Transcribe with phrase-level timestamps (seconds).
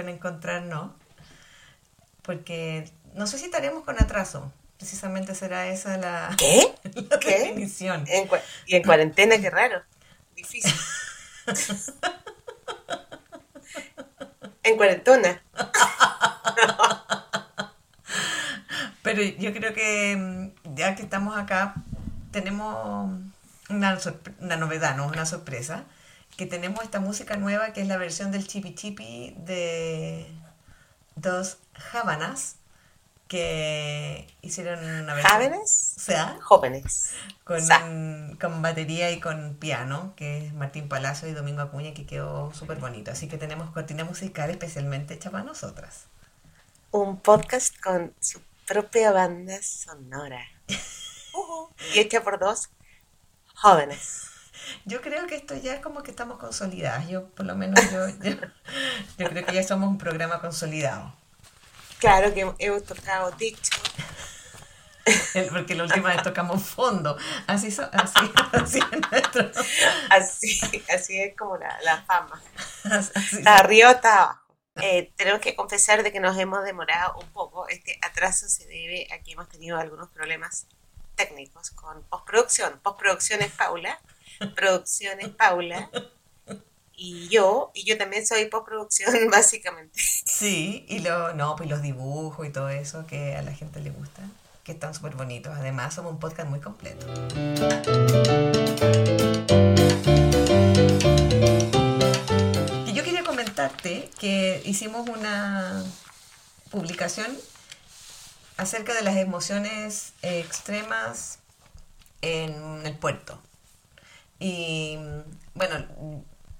[0.00, 0.92] en encontrarnos,
[2.22, 4.52] porque no sé si estaremos con atraso.
[4.76, 6.72] Precisamente será esa la, ¿Qué?
[7.10, 7.38] la ¿Qué?
[7.40, 8.04] definición.
[8.08, 8.28] En
[8.66, 9.82] y en cuarentena, qué raro.
[10.36, 10.72] Difícil.
[14.62, 15.42] en cuarentona.
[19.02, 21.74] Pero yo creo que mm, ya que estamos acá,
[22.30, 23.10] tenemos
[23.70, 23.98] una,
[24.40, 25.06] una novedad, ¿no?
[25.06, 25.84] Una sorpresa.
[26.38, 30.26] Que tenemos esta música nueva que es la versión del Chipi Chipi de
[31.16, 31.58] dos
[31.92, 32.54] Habanas
[33.28, 35.32] que hicieron una versión.
[35.32, 35.94] Jóvenes.
[35.96, 37.12] O sea, Jóvenes.
[37.44, 42.54] con, con batería y con piano, que es Martín Palacio y Domingo Acuña, que quedó
[42.54, 43.10] súper bonito.
[43.10, 46.06] Así que tenemos cortina musical especialmente hecha para nosotras.
[46.90, 50.40] Un podcast con su propia banda sonora.
[51.34, 51.68] Ujú.
[51.94, 52.70] Y hecha por dos
[53.54, 54.37] jóvenes.
[54.84, 57.08] Yo creo que esto ya es como que estamos consolidadas.
[57.08, 58.30] Yo, por lo menos, yo, yo,
[59.18, 61.14] yo creo que ya somos un programa consolidado.
[61.98, 63.72] Claro que hemos tocado dicho.
[65.50, 67.16] Porque la última vez tocamos fondo.
[67.46, 69.50] Así, so- así, así es nuestro.
[70.10, 70.60] Así,
[70.94, 72.40] así es como la, la fama.
[73.32, 74.42] Está arriba está abajo.
[74.80, 77.66] Eh, tenemos que confesar de que nos hemos demorado un poco.
[77.68, 80.66] Este atraso se debe a que hemos tenido algunos problemas
[81.16, 82.78] técnicos con postproducción.
[82.82, 83.98] Postproducción es Paula,
[84.54, 85.90] producción es Paula
[87.00, 90.00] y yo, y yo también soy postproducción básicamente.
[90.00, 93.90] Sí, y lo, no, pues los dibujos y todo eso que a la gente le
[93.90, 94.22] gusta,
[94.64, 95.56] que están súper bonitos.
[95.56, 97.06] Además, somos un podcast muy completo.
[102.84, 105.84] Y yo quería comentarte que hicimos una
[106.70, 107.38] publicación
[108.56, 111.38] acerca de las emociones eh, extremas
[112.22, 113.40] en el puerto.
[114.38, 114.98] Y
[115.54, 115.84] bueno,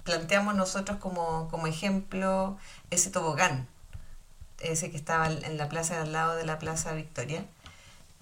[0.04, 2.58] planteamos nosotros como, como ejemplo
[2.90, 3.68] ese tobogán,
[4.60, 7.44] ese que estaba en la plaza al lado de la Plaza Victoria.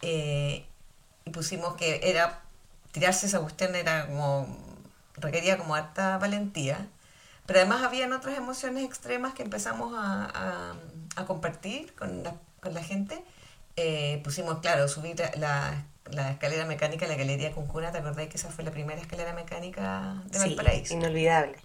[0.02, 0.66] Eh,
[1.24, 2.40] y pusimos que era
[2.92, 4.46] tirarse esa cuestión era como
[5.16, 6.86] requería como harta valentía
[7.46, 10.74] pero además habían otras emociones extremas que empezamos a, a-
[11.16, 13.24] a compartir con la, con la gente
[13.76, 18.36] Eh, pusimos claro subir la, la- escalera mecánica de la galería Cuncuna ¿te acordás que
[18.36, 20.94] esa fue la primera escalera mecánica de Sí, Valparaíso?
[20.94, 21.56] inolvidable.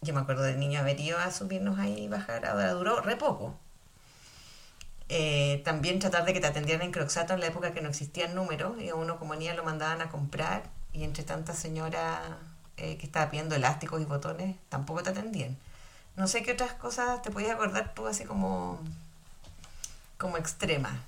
[0.00, 3.16] Yo me acuerdo del niño haber ido a subirnos ahí y bajar, ahora duró re
[3.16, 3.56] poco.
[5.08, 8.34] Eh, también tratar de que te atendieran en Croxato en la época que no existían
[8.34, 10.62] números y a uno como niña lo mandaban a comprar
[10.92, 12.18] y entre tantas señoras
[12.78, 15.56] eh, que estaba pidiendo elásticos y botones tampoco te atendían.
[16.16, 18.80] No sé qué otras cosas te podías acordar tú así como,
[20.18, 20.98] como extrema.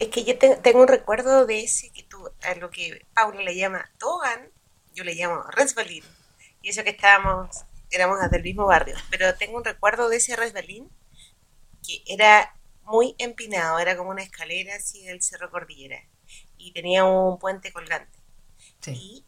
[0.00, 3.42] Es que yo te- tengo un recuerdo de ese que tú, a lo que Paula
[3.42, 4.50] le llama Togan,
[4.94, 6.04] yo le llamo resbalín.
[6.62, 8.96] Y eso que estábamos, éramos del mismo barrio.
[9.10, 10.90] Pero tengo un recuerdo de ese resbalín
[11.86, 16.02] que era muy empinado, era como una escalera así del Cerro Cordillera.
[16.58, 18.18] Y tenía un puente colgante.
[18.80, 18.92] Sí.
[18.92, 19.24] Y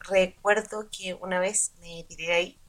[0.00, 2.60] recuerdo que una vez me tiré ahí,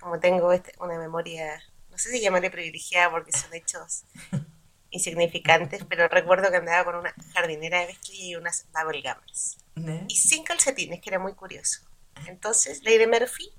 [0.00, 4.04] como tengo este- una memoria, no sé si llamarle privilegiada porque son hechos
[4.94, 9.58] insignificantes, pero recuerdo que andaba con una jardinera de mezclilla y unas bubble gummers.
[9.74, 10.06] ¿Ne?
[10.08, 11.80] Y sin calcetines, que era muy curioso.
[12.26, 13.50] Entonces, Lady Murphy,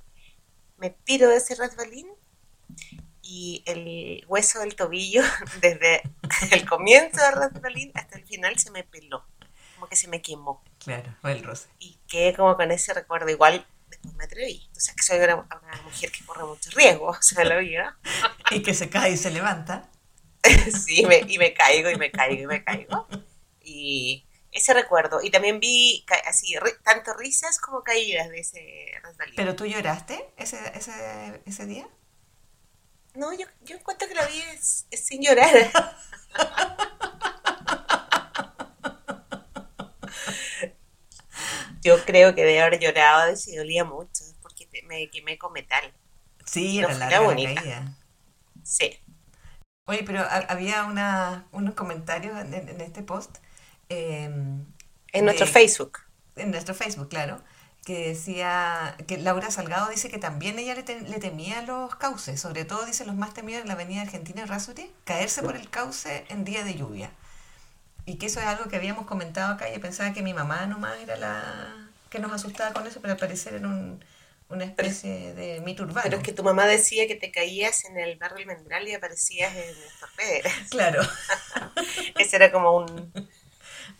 [0.77, 2.07] me tiro de ese resbalín
[3.21, 5.23] y el hueso del tobillo,
[5.61, 6.03] desde
[6.51, 9.25] el comienzo del resbalín hasta el final, se me peló,
[9.75, 10.63] como que se me quemó.
[10.79, 11.67] Claro, fue el roce.
[11.79, 13.29] Y quedé como con ese recuerdo.
[13.29, 14.69] Igual después me atreví.
[14.75, 17.97] O sea, que soy una, una mujer que corre mucho riesgo, o sea, la vida.
[18.51, 19.89] Y que se cae y se levanta.
[20.85, 23.07] sí, me- y me caigo, y me caigo, y me caigo.
[23.61, 25.21] Y ese recuerdo.
[25.23, 29.35] Y también vi así, ri- tanto risas como caídas de ese resbalín.
[29.35, 31.87] ¿Pero tú lloraste ese, ese, ese día?
[33.15, 35.49] No, yo, yo encuentro que la vida es, es sin llorar.
[41.83, 45.93] Yo creo que de haber llorado si dolía mucho, porque me quemé con metal.
[46.45, 47.61] Sí, No, era larga la bonita.
[47.61, 47.97] caída.
[48.63, 48.99] Sí.
[49.87, 53.37] Oye, pero ha- había una, unos comentarios en, en este post.
[53.89, 54.23] eh,
[55.13, 55.99] En nuestro Facebook.
[56.35, 57.41] En nuestro Facebook, claro.
[57.85, 62.41] Que decía que Laura Salgado dice que también ella le, te- le temía los cauces.
[62.41, 66.25] Sobre todo, dice, los más temidos en la avenida Argentina Rasuri, caerse por el cauce
[66.29, 67.11] en día de lluvia.
[68.07, 69.71] Y que eso es algo que habíamos comentado acá.
[69.71, 71.41] Yo pensaba que mi mamá nomás era la
[72.09, 74.03] que nos asustaba con eso, pero al parecer era un-
[74.49, 76.03] una especie de mito urbano.
[76.03, 79.53] Pero es que tu mamá decía que te caías en el barrio Almendral y aparecías
[79.55, 80.51] en Torpedera.
[80.69, 81.01] Claro.
[82.17, 83.29] Ese era como un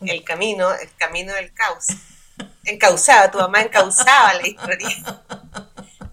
[0.06, 1.86] el camino, el camino del caos.
[2.64, 4.96] Encauzaba, tu mamá encauzaba la historia.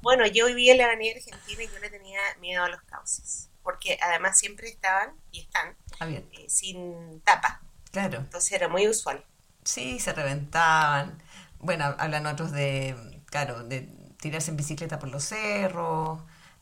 [0.02, 3.50] Bueno, yo vivía en la avenida Argentina y yo le tenía miedo a los cauces,
[3.64, 8.20] porque además siempre estaban, y están, Ah, eh, sin tapa, Claro.
[8.20, 9.24] entonces era muy usual.
[9.64, 11.22] Sí, se reventaban.
[11.60, 12.96] Bueno, hablan otros de,
[13.28, 13.88] claro, de
[14.24, 16.20] tirarse en bicicleta por los cerros.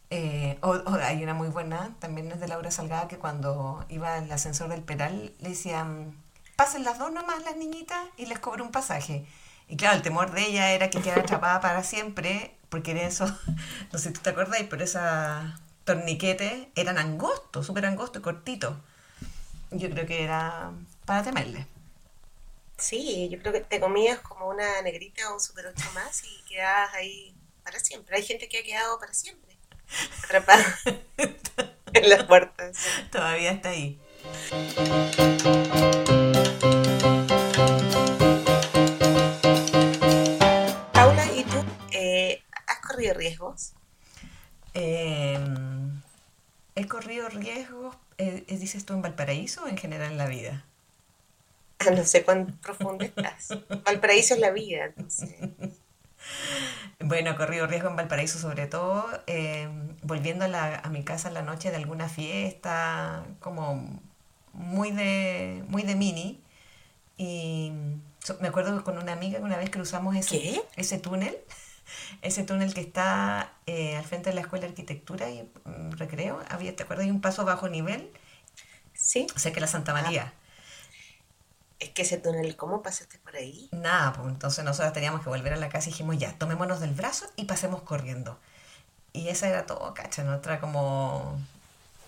[0.10, 4.30] Eh, o, hay una muy buena, también es de Laura Salgada, que cuando iba al
[4.30, 6.18] ascensor del Peral le decían,
[6.58, 9.26] pasen las dos nomás las niñitas y les cobro un pasaje.
[9.70, 13.26] Y claro, el temor de ella era que quedara atrapada para siempre, porque en eso,
[13.94, 15.02] no sé si tú te acordáis, pero esos
[15.86, 18.76] torniquetes eran angostos, súper angostos y cortitos.
[19.70, 20.72] Yo creo que era
[21.06, 21.68] para temerle.
[22.78, 26.42] Sí, yo creo que te comías como una negrita o un super ocho más y
[26.50, 27.34] quedabas ahí
[27.72, 28.18] para siempre.
[28.18, 29.58] Hay gente que ha quedado para siempre
[30.24, 30.80] atrapada
[31.94, 32.78] en las puertas.
[33.12, 33.98] Todavía está ahí.
[40.94, 41.64] Paula, ¿y tú
[41.94, 43.72] eh, has corrido riesgos?
[44.74, 45.40] Eh,
[46.76, 50.66] he corrido riesgos, eh, eh, dices tú, en Valparaíso o en general en la vida.
[51.80, 53.50] Ah, No sé cuán profundo estás.
[53.86, 55.34] Valparaíso es la vida, entonces.
[57.04, 59.70] Bueno, he corrido riesgo en Valparaíso sobre todo, eh,
[60.04, 64.00] volviendo a, la- a mi casa en la noche de alguna fiesta, como
[64.54, 66.44] muy de, muy de mini.
[67.18, 67.72] Y
[68.20, 70.62] so- me acuerdo que con una amiga que una vez cruzamos ese, ¿Qué?
[70.78, 71.38] ese túnel,
[72.22, 76.42] ese túnel que está eh, al frente de la Escuela de Arquitectura y mm, Recreo.
[76.50, 77.06] Había, ¿te acuerdas?
[77.06, 78.12] Hay un paso bajo nivel,
[78.94, 80.34] Sí, o sea que la Santa María.
[81.82, 83.68] Es que ese túnel, ¿cómo pasaste por ahí?
[83.74, 86.94] Nada, pues entonces nosotros teníamos que volver a la casa y dijimos, ya, tomémonos del
[86.94, 88.40] brazo y pasemos corriendo.
[89.14, 91.38] Y esa era todo, cacha, nuestra como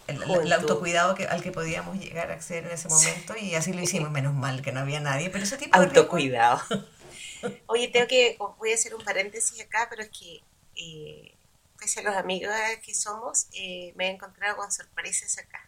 [0.07, 3.73] el, el- autocuidado que, al que podíamos llegar a acceder en ese momento y así
[3.73, 6.61] lo hicimos, menos mal que no había nadie, pero ese tipo de riesgo- Autocuidado.
[7.67, 10.41] Oye, tengo que, voy a hacer un paréntesis acá, pero es que,
[10.75, 11.35] eh,
[11.77, 12.53] pese a los amigos
[12.85, 15.67] que somos, eh, me he encontrado con sorpresas acá,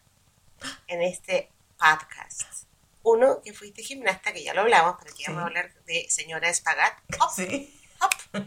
[0.88, 2.64] en este podcast.
[3.07, 5.48] Uno, que fuiste gimnasta, que ya lo hablamos, pero que vamos a Sí.
[5.48, 6.94] hablar de señora Espagat.
[7.19, 8.44] Hop, Sí, hop.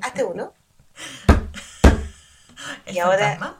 [0.00, 0.54] Hazte uno.
[2.86, 3.56] el Y ahora-.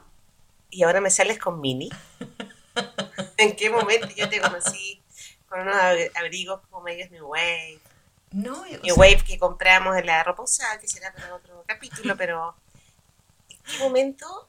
[0.69, 1.89] Y ahora me sales con Mini.
[3.37, 5.01] ¿En qué momento yo te conocí
[5.49, 7.79] con unos ab- abrigos como medios New Wave?
[8.31, 11.33] No, yo- o New sea, Wave que compramos en la ropa usada, que será para
[11.35, 12.55] otro capítulo, pero
[13.49, 14.47] ¿en qué momento?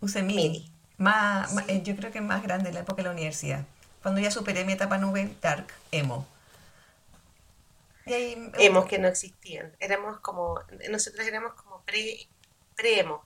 [0.00, 0.42] usé mini.
[0.48, 0.72] Mini.
[0.98, 1.56] Más, Sí.
[1.68, 3.64] eh, yo creo que más grande en la época de la universidad.
[4.04, 6.28] Cuando ya superé mi etapa nube dark, emo.
[8.04, 9.74] Y ahí, Emos que no existían.
[9.80, 10.60] Éramos como,
[10.90, 12.28] nosotros éramos como pre,
[12.76, 13.24] pre-emo.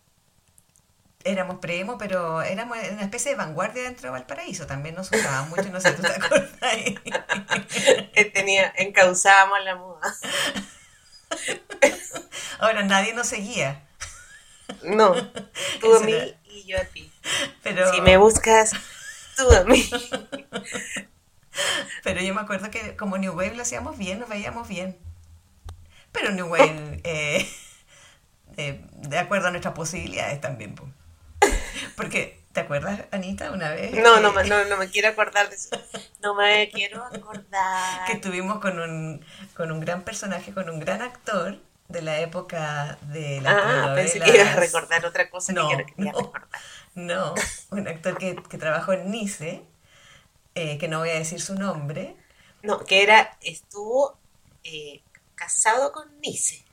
[1.25, 4.69] Éramos pre-emo, pero éramos una especie de vanguardia dentro de Valparaíso.
[4.69, 6.49] También nos usaban mucho, no sé, ¿tú te acuerdas?
[8.33, 10.15] Tenía, encauzábamos la moda.
[12.61, 13.83] Ahora nadie nos seguía,
[14.83, 15.13] No,
[15.81, 16.15] tú a mí
[16.45, 17.11] y yo a ti.
[17.65, 18.73] pero, Si me buscas,
[19.39, 19.89] tú a mí.
[22.05, 24.99] pero yo me acuerdo que como New Wave lo hacíamos bien, nos veíamos bien.
[26.13, 27.49] Pero New Wave, eh,
[28.57, 30.75] eh, de acuerdo a nuestras posibilidades también.
[30.75, 30.89] po.
[31.97, 33.93] Porque, ¿te acuerdas, Anita, una vez?
[33.93, 35.81] No, no, no, no me quiero acordar de eso.
[36.21, 38.07] No me quiero acordar.
[38.07, 39.25] que estuvimos con un,
[39.55, 44.21] con un gran personaje, con un gran actor de la época de las Ah, pensé
[44.21, 46.19] que ibas a recordar otra cosa No, que yo no quería no.
[46.19, 46.49] recordar.
[46.95, 47.35] No,
[47.71, 49.65] un actor que, que trabajó en Nice,
[50.55, 52.17] eh, que no voy a decir su nombre.
[52.63, 54.19] No, que era, estuvo
[54.65, 55.01] eh,
[55.35, 56.65] casado con Nice.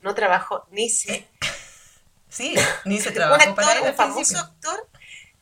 [0.00, 1.28] No trabajó Nice.
[2.30, 4.88] Sí, Nice un trabajó para él actor, al un famoso actor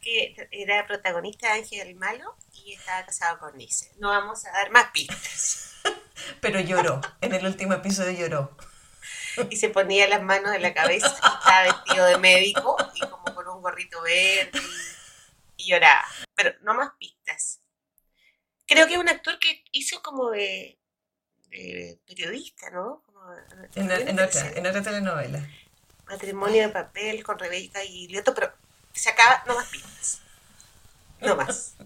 [0.00, 3.90] que era protagonista de Ángel el Malo y estaba casado con Nice.
[3.98, 5.72] No vamos a dar más pistas.
[6.40, 8.56] Pero lloró, en el último episodio lloró.
[9.50, 13.34] Y se ponía las manos en la cabeza, y estaba vestido de médico y como
[13.34, 14.50] con un gorrito verde
[15.56, 16.04] y, y lloraba.
[16.34, 17.60] Pero no más pistas.
[18.66, 20.78] Creo que es un actor que hizo como de,
[21.50, 23.02] de periodista, ¿no?
[23.06, 23.20] Como,
[23.74, 25.48] En, en otra, en otra telenovela.
[26.08, 28.52] Matrimonio de papel con Rebeca y Lioto, pero
[28.92, 30.20] se acaba, no más pistas.
[31.20, 31.74] No más.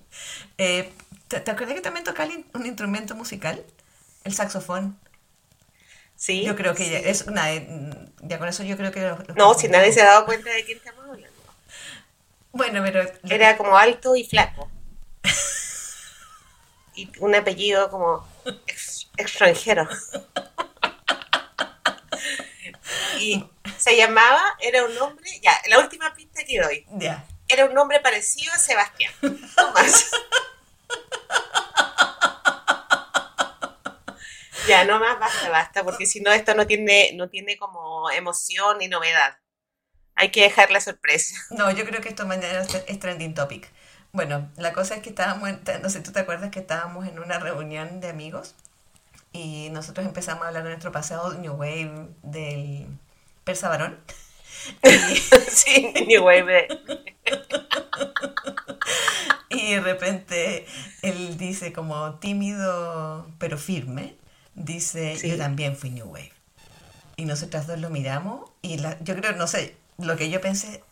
[0.58, 0.92] Eh,
[1.28, 3.64] ¿te, te acuerdas que también tocaba un instrumento musical?
[4.24, 4.98] El saxofón.
[6.22, 6.44] Sí.
[6.44, 6.90] Yo creo que sí.
[6.90, 7.46] ya, es una,
[8.20, 9.00] ya con eso yo creo que...
[9.00, 11.30] los- los No, si nadie se ha dado cuenta de quién estamos hablando.
[12.52, 13.10] Bueno, pero...
[13.30, 14.70] Era como alto y flaco.
[16.94, 18.28] Y un apellido como
[18.66, 19.88] ex- extranjero.
[23.18, 23.42] Y
[23.78, 27.24] se llamaba, era un nombre, ya, la última pista que doy, Ya.
[27.48, 29.12] era un nombre parecido a Sebastián.
[29.22, 29.30] No
[29.72, 30.10] más.
[34.70, 38.78] Ya, no más, basta, basta, porque si no esto no tiene, no tiene como emoción
[38.78, 39.38] ni novedad.
[40.16, 41.36] Hay que dejar la sorpresa.
[41.50, 43.68] No, yo creo que esto mañana es trending topic.
[44.12, 47.18] Bueno, la cosa es que estábamos, en- no sé, ¿tú te acuerdas que estábamos en
[47.18, 48.54] una reunión de amigos?
[49.32, 52.86] Y nosotros empezamos a hablar de nuestro pasado New Wave del
[53.44, 53.98] Persa Varón.
[55.50, 56.68] sí, New Wave.
[59.48, 60.66] Y de repente
[61.02, 64.16] él dice como tímido pero firme,
[64.54, 65.28] dice, Sí.
[65.30, 66.32] yo también fui New Wave.
[67.16, 70.82] Y nosotras dos lo miramos y la- yo creo, no sé, lo que yo pensé,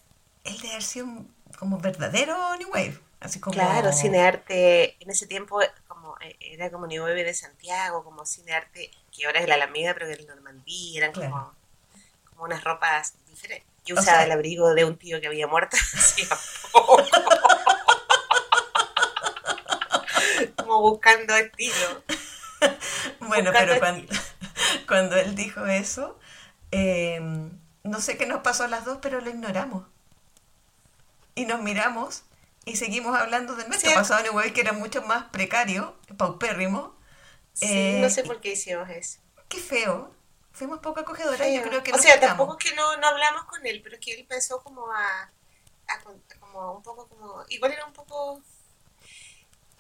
[0.45, 2.99] él de haber sido un- como verdadero New Wave.
[3.21, 3.55] Así como...
[3.55, 8.91] Claro, cinearte en ese tiempo como eh, era como New Wave de Santiago, como cinearte
[9.11, 11.55] que ahora es la Alameda, pero que el Normandía, eran como, Claro.
[12.31, 13.67] como unas ropas diferentes.
[13.85, 16.29] Yo O usaba sea- el abrigo de un tío que había muerto hacía
[16.73, 17.03] poco.
[20.57, 22.03] como buscando estilo.
[23.21, 24.13] Bueno, buscando pero cuando,
[24.89, 26.19] cuando él dijo eso,
[26.73, 27.21] eh,
[27.85, 29.85] no sé qué nos pasó a las dos, pero lo ignoramos.
[31.35, 32.25] Y nos miramos
[32.65, 33.95] y seguimos hablando de nuestro Sí.
[33.95, 36.95] pasado New Wave, que era mucho más precario, paupérrimo.
[37.53, 39.21] Sí, Eh, no sé por qué hicimos eso.
[39.49, 40.15] Qué feo.
[40.53, 43.45] Fuimos poco acogedoras, yo creo que o no sea, tampoco es que no, no hablamos
[43.45, 45.23] con él, pero es que él pensó como a,
[45.89, 46.01] a
[46.41, 48.43] como un poco como, igual era un poco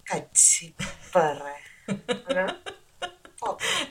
[0.04, 1.54] cachiparra,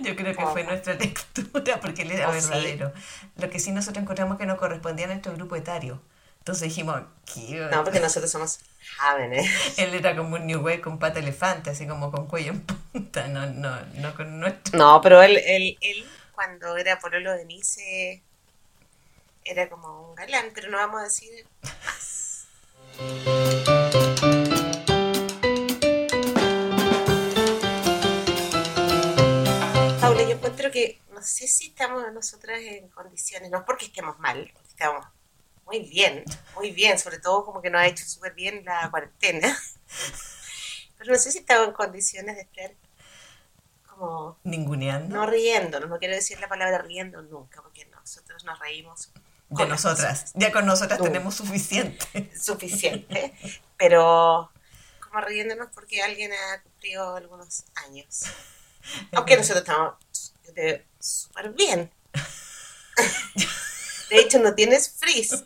[0.02, 2.48] Yo creo que fue nuestra lectura, porque él era Oh, sí.
[2.50, 2.94] verdadero.
[3.38, 6.02] Lo que sí nosotros encontramos que no correspondía a nuestro grupo etario.
[6.40, 7.68] Entonces dijimos, ¿qué?
[7.72, 8.60] No, porque nosotros somos
[9.00, 9.46] jóvenes.
[9.78, 13.28] Él era como un New Wave con pata elefante, así como con cuello en punta,
[13.28, 14.78] no, no, no con nuestro.
[14.80, 18.24] No, pero él, él, él cuando era pololo de Nice
[19.44, 22.46] era como un galán, pero no vamos a decir más.
[30.58, 34.70] Encuentro que no sé si estamos nosotras en condiciones, no es porque estemos mal, porque
[34.70, 35.06] estamos
[35.66, 36.24] muy bien,
[36.56, 39.58] muy bien, sobre todo como que nos ha hecho súper bien la cuarentena,
[40.98, 42.72] pero no sé si estamos en condiciones de estar
[43.88, 49.12] como Ninguneando no riéndonos, no quiero decir la palabra riendo nunca, porque nosotros nos reímos
[49.54, 50.32] con nosotras.
[50.36, 51.06] Ya con nosotras No.
[51.06, 52.32] tenemos suficiente.
[52.40, 53.34] suficiente,
[53.78, 54.52] pero
[55.00, 58.26] como riéndonos porque alguien ha cumplido algunos años.
[59.14, 59.96] Aunque nosotros estamos
[60.54, 61.92] veo súper bien.
[64.10, 65.44] De hecho, no tienes frizz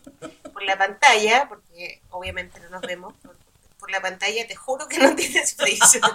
[0.54, 3.14] por la pantalla, porque obviamente no nos vemos.
[3.24, 3.36] Por,
[3.80, 6.00] por la pantalla te juro que no tienes frizz.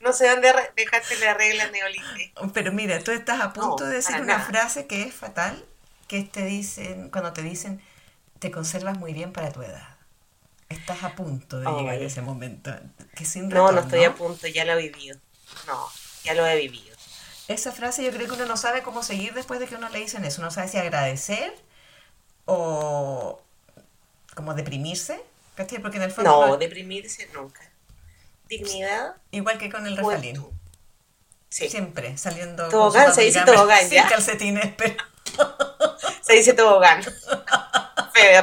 [0.00, 2.40] No sé dónde dejaste la regla neolítica.
[2.52, 4.44] Pero mira, tú estás a punto No, de decir una nada.
[4.44, 5.64] frase que es fatal,
[6.08, 7.80] que te dicen, cuando te dicen,
[8.40, 9.96] te conservas muy bien para tu edad.
[10.68, 11.74] Estás a punto de Ay.
[11.76, 12.72] llegar a ese momento.
[13.14, 13.80] Que sin No, no retorno.
[13.82, 15.18] estoy a punto, ya lo he vivido.
[15.68, 15.88] No,
[16.24, 16.89] ya lo he vivido.
[17.50, 19.98] Esa frase yo creo que uno no sabe cómo seguir después de que uno le
[19.98, 20.40] dicen eso.
[20.40, 21.52] No sabe si agradecer
[22.44, 23.40] o
[24.36, 25.20] como deprimirse.
[25.56, 25.80] ¿Cachai?
[25.80, 27.60] Porque en el fondo, No, no- deprimirse nunca.
[28.48, 30.46] Dignidad, igual que con el refalín.
[31.48, 34.08] Sí, Siempre saliendo Tobogán, se dice tobogán, sin ¿ya?
[34.08, 34.94] calcetines, pero
[36.22, 37.02] se dice tobogán.
[38.14, 38.40] Fe de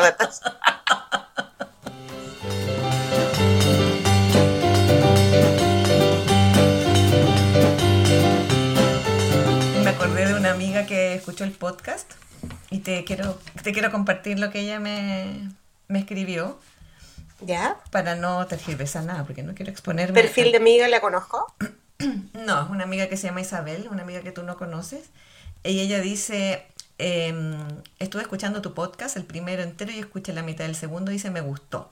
[11.17, 12.11] escuchó el podcast
[12.69, 15.49] y te quiero, te quiero compartir lo que ella me,
[15.87, 16.59] me escribió
[17.41, 17.77] ¿Ya?
[17.91, 20.19] para no tergiversar nada, porque no quiero exponerme.
[20.19, 21.53] Perfil de amiga la conozco.
[22.33, 25.09] No, es una amiga que se llama Isabel, una amiga que tú no conoces.
[25.63, 26.65] Y ella dice,
[26.99, 27.57] em,
[27.97, 31.31] estuve escuchando tu podcast, el primero entero, y escuché la mitad del segundo, y dice,
[31.31, 31.91] me gustó.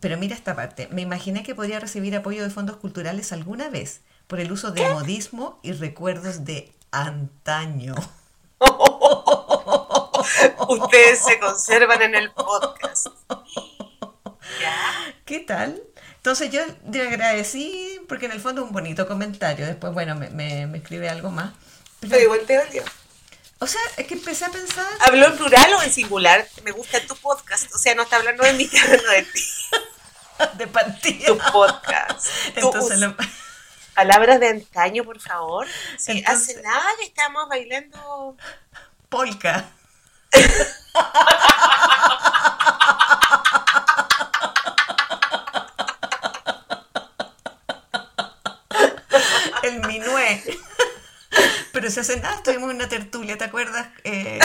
[0.00, 4.02] Pero mira esta parte, me imaginé que podría recibir apoyo de fondos culturales alguna vez
[4.26, 7.94] por el uso de modismo y recuerdos de antaño.
[10.68, 13.06] Ustedes se conservan en el podcast.
[14.60, 15.14] ¿Ya?
[15.24, 15.82] ¿Qué tal?
[16.16, 19.66] Entonces yo le agradecí porque en el fondo un bonito comentario.
[19.66, 21.52] Después, bueno, me, me, me escribe algo más.
[22.00, 22.82] Pero igual te odio.
[23.58, 24.86] O sea, es que empecé a pensar...
[25.00, 26.46] ¿Habló en plural o en singular?
[26.64, 27.72] Me gusta tu podcast.
[27.74, 29.44] O sea, no está hablando de mí, está hablando de ti.
[30.58, 31.26] de partida.
[31.26, 32.26] Tu podcast.
[32.54, 33.14] Entonces, lo-
[33.94, 35.66] Palabras de antaño, por favor.
[35.98, 38.36] Sí, Entonces- hace nada que estamos bailando.
[39.08, 39.64] polka.
[49.62, 50.42] El minué.
[51.72, 53.88] Pero si hace nada estuvimos en una tertulia, ¿te acuerdas?
[54.04, 54.38] Eh,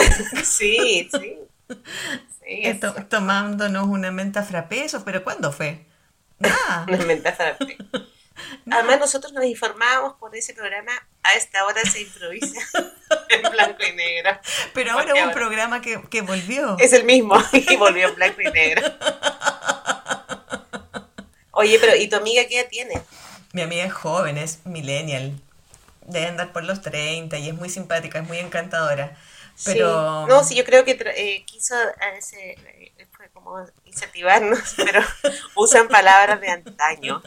[0.44, 1.38] Sí, sí.
[3.08, 5.86] Tomándonos una menta frappé, eso, pero ¿cuándo fue?
[6.38, 6.84] Nada.
[6.88, 7.78] Inventaste la fe.
[8.70, 10.92] Además, nosotros nos informábamos por ese programa.
[11.22, 12.60] A esta hora se improvisa.
[13.28, 14.38] en blanco y negro.
[14.72, 16.76] Pero ahora Porque un ahora- programa que, que volvió.
[16.78, 18.82] Es el mismo y volvió en blanco y negro.
[21.52, 23.02] Oye, pero ¿y tu amiga qué edad tiene?
[23.52, 25.32] Mi amiga es joven, es millennial.
[26.06, 29.16] Debe andar por los 30 y es muy simpática, es muy encantadora.
[29.64, 30.30] Pero Sí.
[30.30, 32.56] No, sí, yo creo que eh, quiso a ese,
[33.84, 35.02] incentivarnos, pero
[35.54, 37.22] usan palabras de antaño.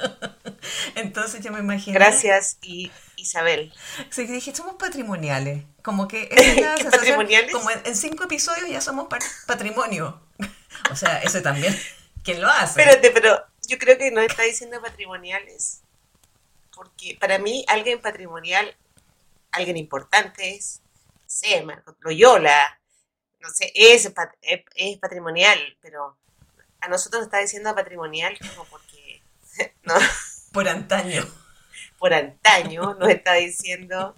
[0.95, 1.93] entonces yo me imagino.
[1.95, 3.73] Gracias, y Isabel.
[4.09, 5.63] Sí, dije, somos patrimoniales.
[5.81, 7.51] Como que esa es la ¿Qué sensación, patrimoniales?
[7.51, 10.21] Como en, en cinco episodios ya somos pa- patrimonio.
[10.91, 11.77] o sea, eso también.
[12.23, 12.81] ¿Quién lo hace?
[12.81, 15.81] Espérate, pero yo creo que no está diciendo patrimoniales.
[16.73, 18.75] Porque para mí, alguien patrimonial,
[19.51, 20.81] alguien importante es,
[21.65, 22.79] Marco Loyola,
[23.43, 26.17] no sé, es, pat- es, patrimonial, pero
[26.81, 29.21] a nosotros nos está diciendo patrimonial como porque,
[29.83, 29.93] no,
[30.51, 31.23] Por antaño.
[31.99, 34.15] por antaño nos está diciendo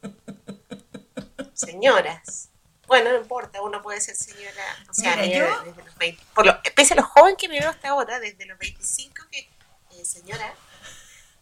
[1.53, 2.49] señoras.
[2.87, 6.45] Bueno, no importa, uno puede ser señora, o sea, Mira, yo- desde los 20, por
[6.45, 9.39] lo, pese a lo joven que me veo hasta ahora, desde los 25 que,
[9.91, 10.53] eh, señora,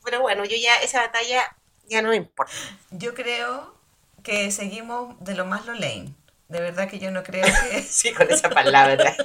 [0.06, 1.54] pero bueno, yo ya, esa batalla
[1.88, 2.54] ya no me importa.
[2.92, 3.78] Yo creo
[4.24, 6.13] que seguimos de lo más lo lane.
[6.53, 7.81] De verdad que yo no creo que...
[7.83, 9.15] Sí, con esa palabra.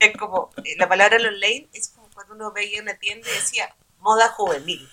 [0.00, 3.34] es como, eh, la palabra los lane es como cuando uno veía una tienda y
[3.34, 4.88] decía moda juvenil.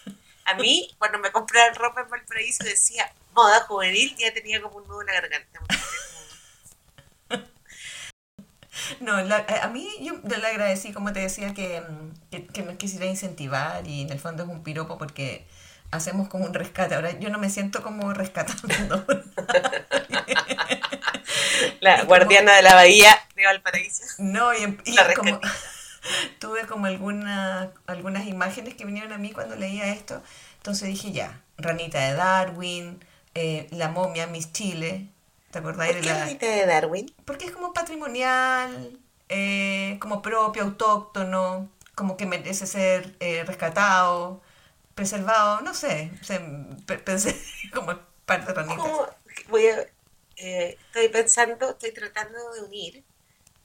[0.46, 4.88] A mí, cuando me compraron ropa en Valparaíso, decía moda juvenil, ya tenía como un
[4.88, 5.60] nudo en la garganta.
[9.00, 12.76] No, la- a mí yo le agradecí, como te decía, que, mm, que, que nos
[12.78, 15.46] quisiera incentivar y en el fondo es un piropo porque
[15.92, 16.96] hacemos como un rescate.
[16.96, 19.06] Ahora yo no me siento como rescatando.
[21.80, 24.04] La Y como- guardiana de la bahía de Valparaíso.
[24.20, 25.40] No, y, en- y La como
[26.40, 30.22] tuve como alguna, algunas imágenes que vinieron a mí cuando leía esto,
[30.58, 33.04] entonces dije ya, Ranita de Darwin,
[33.36, 35.08] eh, la momia Miss Chile,
[35.52, 36.26] ¿te acordáis ¿Por de la...?
[36.26, 37.14] Rita de Darwin?
[37.26, 38.98] Porque es como patrimonial,
[39.30, 44.42] eh, como propio, autóctono, como que merece ser eh, rescatado,
[44.96, 46.40] preservado, no sé, se-
[46.86, 47.36] pe- pensé
[47.74, 48.76] como parte de Ranita.
[48.82, 49.08] ¿Cómo?
[49.50, 49.78] Voy a,
[50.38, 53.04] eh, estoy pensando, estoy tratando de unir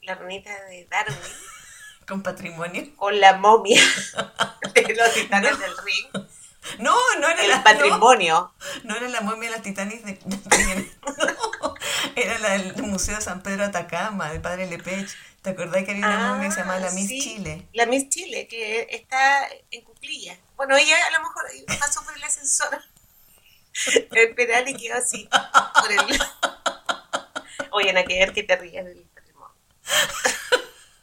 [0.02, 1.16] la ranita de Darwin
[2.06, 2.96] Con patrimonio.
[2.96, 3.82] con la momia
[4.74, 6.26] de los titanes del ring,
[6.78, 8.52] No, no era el la patrimonio.
[8.84, 10.38] No era la momia de las Titanis de, no,
[12.16, 15.08] era la del Museo de San Pedro de Atacama, del padre Lepech.
[15.42, 17.68] ¿Te acordás que había una momia que se llamaba la Miss Ah, sí, Chile?
[17.74, 20.36] La Miss Chile, que está en cuclilla.
[20.56, 21.44] Bueno, ella a lo mejor
[21.78, 22.82] pasó por el ascensor
[24.10, 25.28] el penal y quedó así.
[25.80, 26.20] Por el...
[27.72, 29.54] Oye, Ana, que ver que te rías del patrimonio.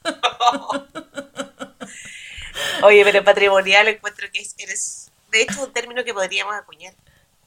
[2.83, 6.93] Oye, pero patrimonial encuentro que es- eres, de hecho, un término que podríamos acuñar.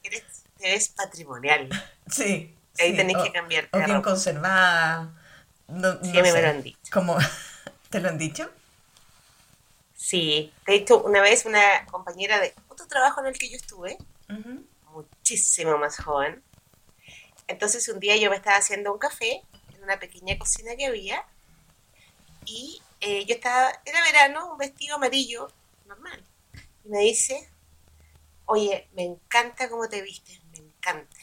[0.03, 0.23] Eres,
[0.57, 1.69] te ves patrimonial.
[2.09, 2.53] Sí.
[2.79, 4.09] Ahí sí, tenés o- que cambiarte O bien ropa.
[4.09, 5.09] conservada.
[5.67, 6.79] No, no Sí, me lo han dicho.
[6.91, 7.17] Como,
[7.89, 8.49] ¿Te lo han dicho?
[9.95, 13.97] Sí, de hecho, una vez una compañera de otro trabajo en el que yo estuve,
[14.91, 16.41] muchísimo más joven.
[17.49, 19.41] Entonces un día yo me estaba haciendo un café
[19.73, 21.25] en una pequeña cocina que había
[22.45, 25.51] y eh, yo estaba, era verano, un vestido amarillo
[25.87, 26.23] normal.
[26.85, 27.49] Y me dice,
[28.45, 31.17] oye, me encanta cómo te vistes, me encanta.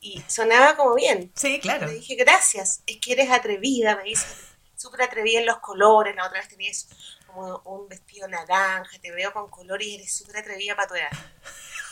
[0.00, 1.32] Y sonaba como bien.
[1.36, 1.86] Sí, claro.
[1.86, 4.26] Le dije, gracias, es que eres atrevida, me dice,
[4.74, 6.88] súper atrevida en los colores, la otra vez tenías
[7.28, 11.10] como un vestido naranja, te veo con color y eres súper atrevida para tu edad.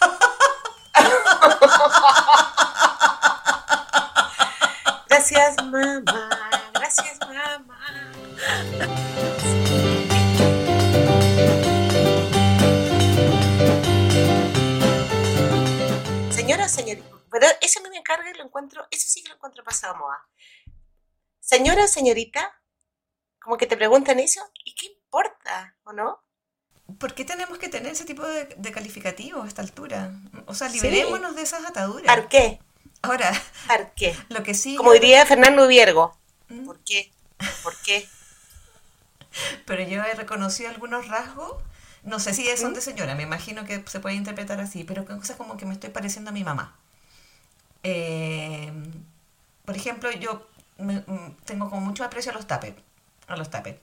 [5.08, 6.02] Gracias, mamá,
[6.74, 7.80] gracias, mamá.
[16.30, 17.46] Señora señorita, pero
[17.82, 20.28] no me encarga y lo encuentro, eso sí que lo encuentro pasado moda.
[21.40, 22.60] Señora señorita,
[23.40, 25.76] como que te preguntan eso, ¿y qué importa?
[25.84, 26.23] ¿O no?
[26.98, 30.12] ¿Por qué tenemos que tener ese tipo de, de calificativos a esta altura?
[30.46, 30.76] O sea, Sí.
[30.80, 32.14] liberémonos de esas ataduras.
[32.14, 32.60] ¿Por qué?
[33.02, 33.32] Ahora,
[33.66, 34.16] ¿Por qué?
[34.28, 34.76] lo que sí...
[34.76, 36.16] Como yo- diría Fernando Viergo.
[36.48, 36.64] ¿Mm?
[36.66, 37.10] ¿Por qué?
[37.62, 38.08] ¿Por qué?
[39.66, 41.62] Pero yo he reconocido algunos rasgos,
[42.02, 45.36] no sé si son de señora, me imagino que se puede interpretar así, pero cosas
[45.36, 46.76] como que me estoy pareciendo a mi mamá.
[47.82, 48.72] Eh,
[49.64, 50.46] por ejemplo, yo
[50.78, 52.76] me- mm, tengo como mucho aprecio a los tuppers,
[53.26, 53.78] a los tuppers.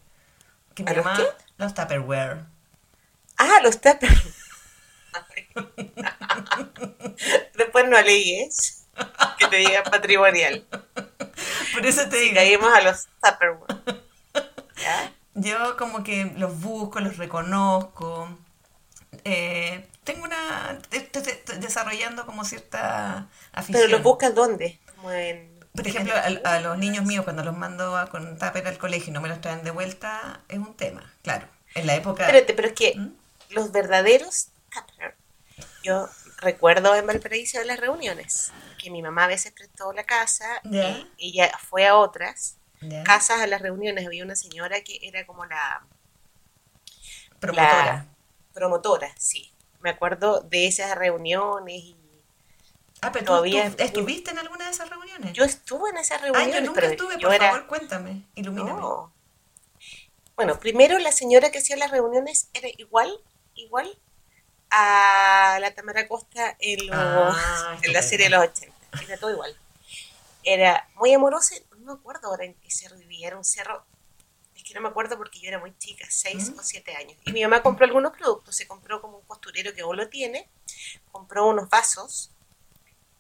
[0.76, 1.20] Que mi ¿A los mamá,
[1.58, 2.46] los tupperware.
[3.44, 4.22] Ah, los tuppers.
[7.58, 8.86] Después no leyes
[9.40, 10.64] que te diga patrimonial.
[11.74, 14.04] Por eso te digo, caímos a los Tupperware.
[15.34, 18.30] Yo como que los busco, los reconozco.
[19.24, 20.78] Eh, tengo una...
[20.92, 21.24] Estoy
[21.60, 23.82] desarrollando como cierta afición.
[23.82, 24.80] ¿Pero los buscas dónde?
[24.96, 25.50] Como en...
[25.74, 29.10] Por ejemplo, a, a, los niños míos cuando los mando a, con tupper al colegio
[29.10, 31.48] y no me los traen de vuelta, es un tema, claro.
[31.74, 32.26] En la época...
[32.26, 33.21] Espérate, pero es que ¿Mm?
[33.52, 35.16] Los verdaderos tupper,
[35.84, 40.62] yo recuerdo en Valparaíso de las reuniones, que mi mamá a veces prestó la casa
[41.18, 42.58] y ella fue a otras
[43.06, 44.06] casas a las reuniones.
[44.06, 45.86] Había una señora que era como la
[47.40, 47.86] Promotora.
[47.86, 48.06] la
[48.54, 49.52] promotora, sí.
[49.82, 51.98] Me acuerdo de esas reuniones y
[53.04, 55.34] Ah, pero todavía- tú, tú estuviste en alguna de esas reuniones.
[55.34, 58.24] yo estuve en esas ah, reuniones, yo nunca pero estuve, yo por era favor, cuéntame,
[58.36, 58.80] ilumíname.
[58.80, 59.12] No.
[60.36, 63.20] Bueno, primero la señora que hacía las reuniones era igual,
[63.62, 63.98] igual
[64.70, 68.76] a la Tamara Costa en, los- Ah, en la serie de los 80.
[69.04, 69.56] Era todo igual.
[70.44, 73.86] Era muy amorosa, no me acuerdo ahora en qué cerro vivía, era un cerro,
[74.56, 76.60] es que no me acuerdo porque yo era muy chica, 6 ¿Mm?
[76.60, 77.16] o 7 años.
[77.26, 80.50] Y mi mamá compró algunos productos, se compró como un costurero que vos lo tiene,
[81.12, 82.32] compró unos vasos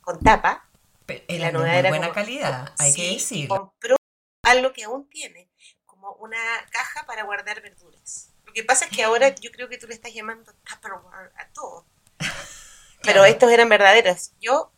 [0.01, 0.67] con tapa,
[1.06, 3.56] Pero y era la de novedad muy era buena como- calidad, hay que Sí, decirlo.
[3.56, 3.95] compró
[4.43, 5.47] algo que aún tiene,
[5.86, 6.39] como una
[6.71, 8.30] caja para guardar verduras.
[8.51, 11.47] Lo que pasa es que ahora yo creo que tú le estás llamando Tupperware a
[11.53, 11.85] todo.
[12.19, 13.25] Pero Claro.
[13.25, 14.31] estos eran verdaderos.
[14.41, 14.71] Yo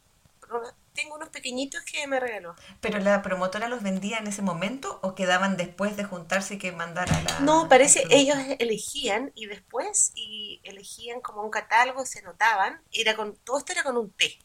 [0.93, 2.55] tengo unos pequeñitos que me regaló.
[2.79, 6.71] ¿Pero la promotora los vendía en ese momento o quedaban después de juntarse y que
[6.71, 7.39] mandara la...
[7.39, 8.15] No, parece producto?
[8.19, 13.71] ellos elegían y después y elegían como un catálogo, se notaban, era con todo esto
[13.71, 14.37] era con un T,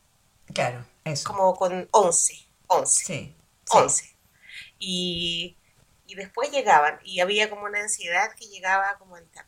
[0.54, 1.28] Claro, eso.
[1.28, 3.04] como con 11, 11.
[3.04, 3.04] Sí.
[3.04, 3.36] sí.
[3.68, 4.16] 11.
[4.78, 5.56] Y,
[6.09, 9.44] y después llegaban, y había como una ansiedad que llegaba como al tupper.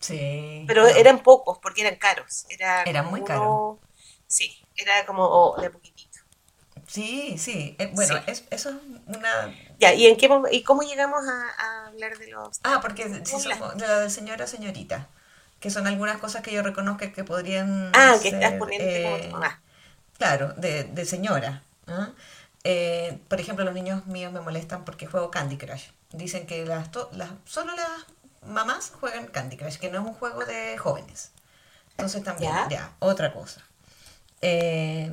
[0.00, 0.64] Sí.
[0.66, 0.88] Pero no.
[0.88, 2.46] eran pocos, porque eran caros.
[2.50, 3.78] Era Eran como muy caros.
[4.26, 6.18] Sí, era como oh, de poquitito.
[6.86, 7.76] Sí, sí.
[7.78, 8.22] eh, bueno, Sí.
[8.26, 9.54] es- eso es una...
[9.78, 13.76] Ya, ¿y en qué y cómo llegamos a, a hablar de los Ah, porque somos
[13.76, 15.08] de la de señora señorita,
[15.60, 19.32] que son algunas cosas que yo reconozco que podrían Ah, que estás como eh, tu
[19.32, 19.60] mamá.
[20.18, 21.62] Claro, de, de señora.
[21.86, 22.10] ¿ah?
[22.64, 25.88] Eh, por ejemplo, los niños míos me molestan porque juego Candy Crush.
[26.12, 27.90] Dicen que las, to- las solo las
[28.46, 31.32] mamás juegan Candy Crush, que no es un juego de jóvenes.
[31.92, 32.68] Entonces también, Ya.
[32.68, 33.62] ya, otra cosa.
[34.42, 35.10] Eh,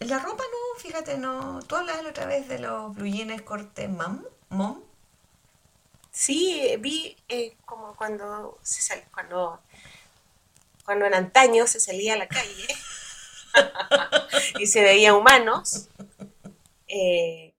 [0.00, 1.60] la ropa no, fíjate, no.
[1.62, 4.82] Tú hablabas la otra vez de los blue jeans corte mom, mom.
[6.10, 9.60] Sí, vi eh, como cuando se sal- cuando
[10.84, 12.66] cuando en antaño se salía a la calle
[14.58, 15.88] y se veía humanos.
[16.88, 17.54] Eh,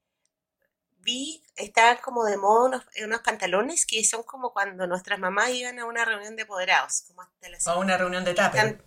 [0.99, 5.79] vi estaban como de moda unos, unos pantalones que son como cuando nuestras mamás iban
[5.79, 8.31] a una reunión de apoderados, como hasta las O a una reunión de.
[8.31, 8.83] Están-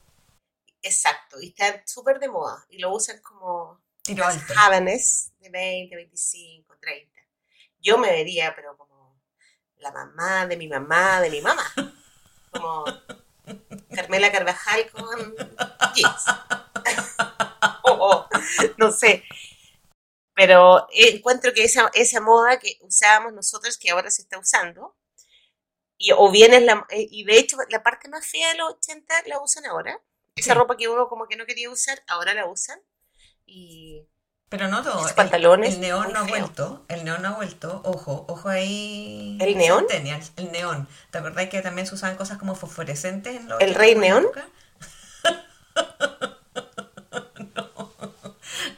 [0.83, 4.55] Exacto, y están súper de moda y lo usan como Tiro las alto.
[4.59, 7.21] jóvenes de 20, 25, 30.
[7.81, 9.21] Yo me vería, pero como
[9.77, 11.65] la mamá de mi mamá de mi mamá.
[12.51, 12.85] Como
[13.95, 15.35] Carmela Carvajal con
[15.95, 16.25] jeans.
[17.83, 18.29] O- o,
[18.79, 19.25] no sé.
[20.41, 24.97] Pero encuentro que esa, esa moda que usábamos nosotros, que ahora se está usando,
[25.99, 28.71] y, o bien es la, eh, y de hecho la parte más fea de los
[28.75, 30.01] 80 la usan ahora.
[30.37, 30.59] Esa Sí.
[30.59, 32.81] ropa que uno como que no quería usar, ahora la usan.
[33.45, 34.07] Y
[34.49, 35.07] Pero no todo.
[35.07, 36.87] El- pantalones, El, neón no ha vuelto.
[36.89, 37.83] El neón no ha vuelto.
[37.85, 39.37] Ojo, ojo ahí.
[39.43, 39.87] ¿El neón?
[40.37, 40.89] El neón.
[41.11, 44.25] ¿Te acordás que también se usaban cosas como fosforescentes en los ¿El 80 rey neón?
[44.25, 44.49] época?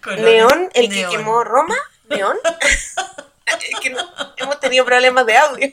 [0.02, 1.76] Colores Neón, el que quemó Roma,
[2.08, 2.36] Neón.
[2.66, 2.94] es
[3.80, 5.70] que no- hemos tenido problemas de audio.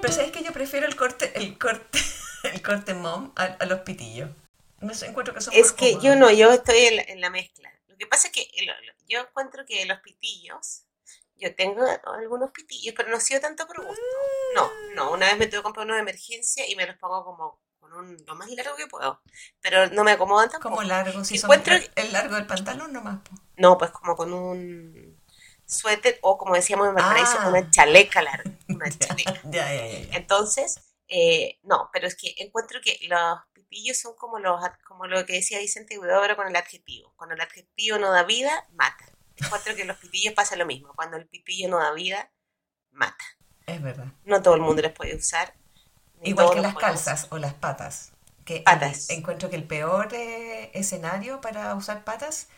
[0.00, 1.98] Pero sabes que yo prefiero el corte, el corte,
[2.52, 4.30] el corte mom a, a los pitillos.
[4.80, 6.04] No sé, encuentro que son Es que cómodos.
[6.04, 7.72] yo no, yo estoy en la, en la mezcla.
[7.86, 8.70] Lo que pasa es que el-
[9.08, 10.82] yo encuentro que los pitillos,
[11.42, 14.02] yo tengo algunos pitillos, pero no ha sido tanto por gusto.
[14.54, 17.24] No, no, una vez me tuve que comprar unos de emergencia y me los pongo
[17.24, 19.20] como con un, lo más largo que puedo.
[19.60, 20.76] Pero no me acomodan tampoco.
[20.76, 23.20] Como largo, si son Encuentro el, el largo del pantalón nomás.
[23.28, 23.34] po.
[23.56, 25.20] No, pues como con un
[25.66, 27.48] suéter o como decíamos en Valparaíso, Ah.
[27.48, 28.50] una chaleca larga.
[28.68, 29.40] Una chaleca.
[29.44, 30.16] ya, ya, ya.
[30.16, 35.24] Entonces, eh, no, pero es que encuentro que los pipillos son como, los, como lo
[35.26, 37.12] que decía Vicente Huidobro con el adjetivo.
[37.16, 39.04] Cuando el adjetivo no da vida, mata.
[39.44, 40.92] Encuentro que los pipillos pasa lo mismo.
[40.94, 42.30] Cuando el pipillo no da vida,
[42.90, 43.24] mata.
[43.66, 44.06] Es verdad.
[44.24, 45.54] No todo el mundo los puede usar.
[46.22, 48.12] Igual que las calzas o las patas.
[48.44, 49.08] Que Patas.
[49.10, 52.48] encuentro que el peor eh, escenario para usar patas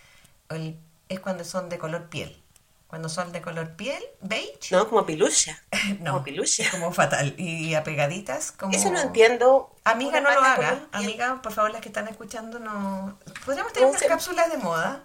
[0.48, 0.78] el-
[1.10, 2.40] es cuando son de color piel.
[2.86, 5.60] Cuando son de color piel, beige, No, como pilucha.
[6.00, 6.62] no, Como pilucha.
[6.62, 7.34] es como fatal.
[7.38, 8.72] Y apegaditas, como...
[8.72, 9.74] Eso no entiendo.
[9.84, 10.86] Amiga, no lo haga.
[10.92, 13.18] Amiga, por favor, las que están escuchando, no...
[13.44, 14.06] Podríamos tener No unas sé.
[14.08, 15.04] cápsulas de moda.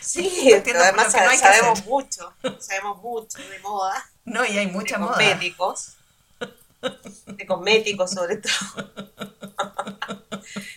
[0.00, 4.44] Sí, Entiendo además lo que no hay que sabemos mucho, sabemos mucho de moda, No,
[4.44, 5.14] y hay de mucha moda.
[5.14, 5.96] cosméticos,
[7.26, 8.52] de cosméticos sobre todo.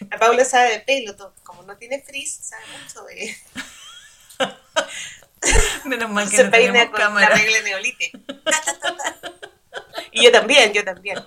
[0.09, 3.35] La Paula sabe de pelo, como no tiene frizz, sabe mucho de...
[5.85, 7.29] Menos mal que Se no peina con cámara.
[7.29, 8.11] la regla neolite.
[10.11, 11.17] Y yo también, yo también.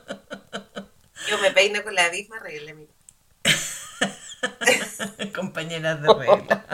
[1.29, 2.93] Yo me peino con la misma regla, mira.
[5.35, 6.65] Compañeras de regla.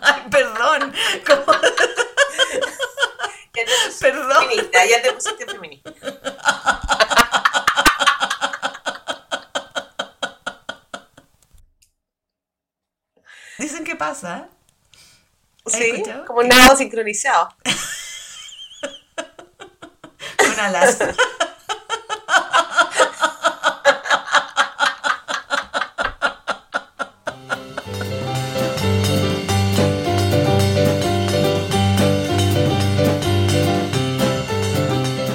[0.00, 0.92] Ay, perdón.
[1.26, 1.52] ¿Cómo?
[3.54, 4.48] Ya te pusiste Perdón.
[4.48, 5.92] feminista, ya te pusiste feminista.
[13.58, 14.48] Dicen que pasa.
[15.66, 16.23] ¿Has Sí, escuchado?
[16.34, 17.48] Como nado sincronizado.
[20.36, 20.98] Con alas.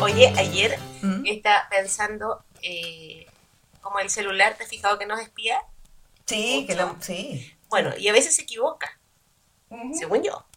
[0.01, 1.25] Oye, ayer ¿Mm?
[1.27, 3.25] estaba pensando, eh,
[3.79, 5.61] como el celular, ¿te has fijado que nos espía?
[6.25, 7.55] Sí, que lo, sí.
[7.69, 8.99] Bueno, y a veces se equivoca,
[9.93, 10.48] según yo.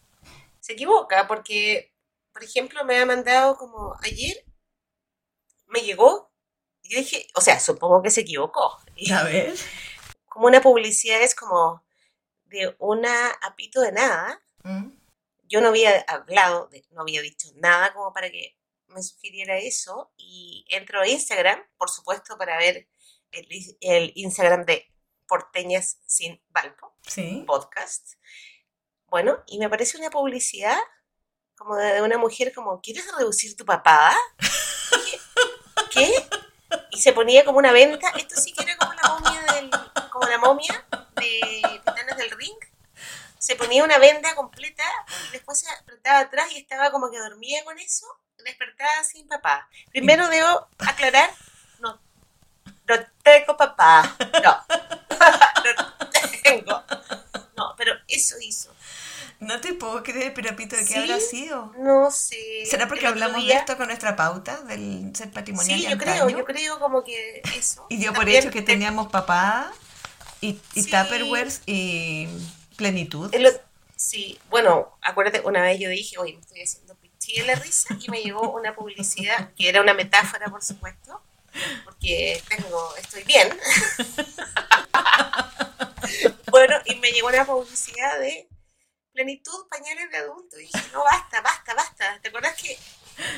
[0.63, 1.93] Se equivoca porque,
[2.33, 4.45] por ejemplo, me ha mandado como ayer,
[5.67, 6.33] me llegó,
[6.83, 8.79] y yo dije, o sea, supongo que se equivocó.
[8.95, 9.55] Y A ver.
[10.29, 11.85] como una publicidad es como
[12.45, 14.41] de una apito de nada.
[14.63, 14.91] ¿Mm?
[15.45, 20.13] Yo no había hablado, de- no había dicho nada como para que me sugiriera eso.
[20.17, 22.89] Y entro a Instagram, por supuesto, para ver
[23.33, 24.87] el Instagram de
[25.27, 27.43] Porteñas sin Valpo, Sí.
[27.47, 28.15] podcast.
[29.13, 30.79] Bueno, y me aparece una publicidad
[31.59, 34.17] como de, una mujer como, ¿quieres reducir tu papada?
[35.91, 36.11] ¿Qué?
[36.93, 38.09] Y se ponía como una venta.
[38.17, 39.71] Esto sí que era como la momia del,
[40.11, 41.41] como la momia de
[41.85, 42.57] Titanes del Ring.
[43.39, 44.83] Se ponía una venda completa
[45.29, 48.07] y después se apretaba atrás y estaba como que dormía con eso,
[48.43, 49.69] despertaba sin papá.
[49.91, 51.29] Primero debo aclarar,
[51.81, 52.01] no,
[52.87, 54.65] no tengo papá, no
[56.43, 56.83] tengo,
[57.59, 58.75] no, pero eso hizo.
[59.43, 60.99] No te puedo creer, pero Pito, ¿de qué Sí.
[60.99, 61.73] habrá sido?
[61.79, 62.65] No sé.
[62.67, 66.45] ¿Será porque hablamos de esto con nuestra pauta del ser patrimonial Sí, yo creo, yo
[66.45, 67.87] creo como que eso.
[67.89, 69.73] Y dio por hecho que te- teníamos papada
[70.41, 70.91] y, y Sí.
[70.91, 72.29] Tupperwares y
[72.77, 73.29] plenitud.
[73.35, 73.61] el
[73.97, 77.97] sí, bueno, acuérdate, una vez yo dije, oye, me estoy haciendo pichí de la risa
[78.01, 81.21] y me llegó una publicidad, que era una metáfora, por supuesto,
[81.85, 83.49] porque tengo, estoy bien.
[86.51, 88.49] bueno, y me llegó una publicidad de
[89.13, 90.59] plenitud, pañales de adulto.
[90.59, 92.19] Y dije, no, basta, basta, basta.
[92.21, 92.79] ¿Te acuerdas que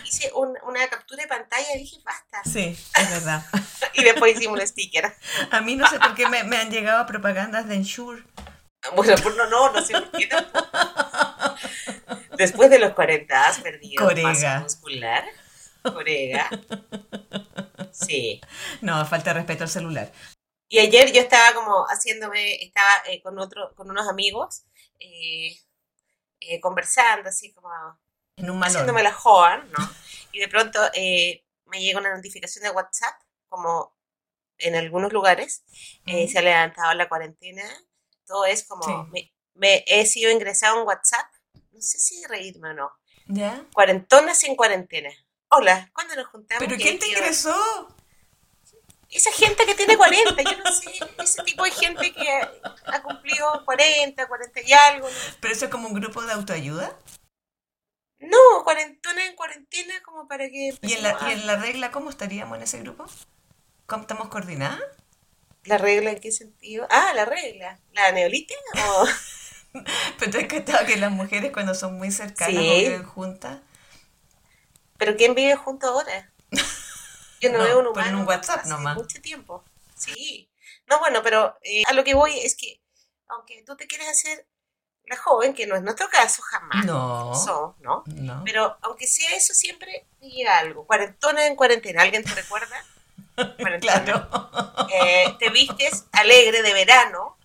[0.05, 2.43] hice un- una captura de pantalla y dije, basta?
[2.45, 3.45] Sí, es verdad.
[3.97, 5.15] Y después hicimos un sticker.
[5.53, 8.25] A mí no sé por qué me, me han llegado propagandas de Ensure.
[8.97, 10.69] Bueno, pues no, no, no sé por qué tampoco.
[12.37, 14.29] Después de los 40 has perdido Corega.
[14.29, 15.25] masa muscular.
[15.83, 16.51] Corega.
[17.93, 18.41] Sí.
[18.81, 20.13] No, falta de respeto al celular.
[20.69, 24.65] Y ayer yo estaba como haciéndome, estaba eh, con otro, con unos amigos,
[25.05, 25.59] eh,
[26.41, 27.69] eh, conversando, así como
[28.37, 29.79] En un haciéndome la joven, ¿no?
[30.33, 33.15] Y de pronto eh, me llega una notificación de WhatsApp,
[33.49, 33.97] como
[34.59, 35.65] en algunos lugares,
[36.07, 36.33] eh, Ujú.
[36.33, 37.63] se ha levantado la cuarentena,
[38.27, 38.93] todo es como, Sí.
[39.13, 41.27] me, me he sido ingresado en WhatsApp,
[41.71, 42.93] no sé si reírme o no,
[43.27, 43.65] ¿Ya?
[43.73, 45.11] cuarentonas sin cuarentena.
[45.49, 46.65] Hola, ¿cuándo nos juntamos?
[46.67, 47.55] ¿Pero quién te ingresó?
[49.15, 50.91] Esa gente que tiene 40, yo no sé,
[51.23, 52.29] ese tipo de gente que
[52.87, 55.09] ha cumplido 40, 40 y algo.
[55.09, 55.17] ¿no?
[55.41, 56.99] ¿Pero eso es como un grupo de autoayuda?
[58.19, 60.77] No, cuarentona en cuarentena como para que...
[60.83, 63.07] ¿Y en, la, empecemos ¿Y en la regla cómo estaríamos en ese grupo?
[63.87, 64.81] ¿Cómo estamos coordinadas?
[65.63, 66.87] ¿La regla en qué sentido?
[66.91, 67.79] Ah, la regla.
[67.93, 68.55] ¿La neolite?
[68.75, 69.07] O...
[70.19, 72.59] Pero te has cachado que las mujeres cuando son muy cercanas Sí.
[72.59, 73.61] viven juntas,
[74.99, 76.33] ¿Pero quién vive junto ahora?
[77.45, 78.97] Yo no, No, veo un pero en humano un WhatsApp hace nomás.
[78.97, 79.65] mucho tiempo.
[79.97, 80.51] Sí.
[80.87, 82.81] No, bueno, pero eh, a lo que voy es que,
[83.29, 84.47] aunque tú te quieres hacer
[85.07, 86.85] la joven, que no es nuestro caso, jamás.
[86.85, 87.35] no.
[87.35, 88.03] Somos, ¿no?
[88.07, 88.43] No.
[88.45, 90.87] Pero aunque sea eso, siempre llega algo.
[90.87, 92.85] Cuarentona en cuarentena, ¿alguien te recuerda?
[93.35, 94.03] Cuarentona.
[94.05, 94.29] Claro.
[94.93, 97.37] Eh, te vistes alegre de verano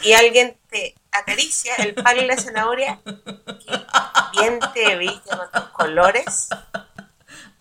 [0.00, 5.70] y alguien te acaricia el palo y la zanahoria que bien te viste con tus
[5.70, 6.48] colores,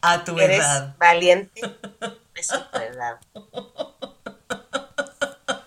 [0.02, 0.96] A tu eres edad.
[0.98, 1.62] valiente,
[2.36, 3.20] eso es verdad.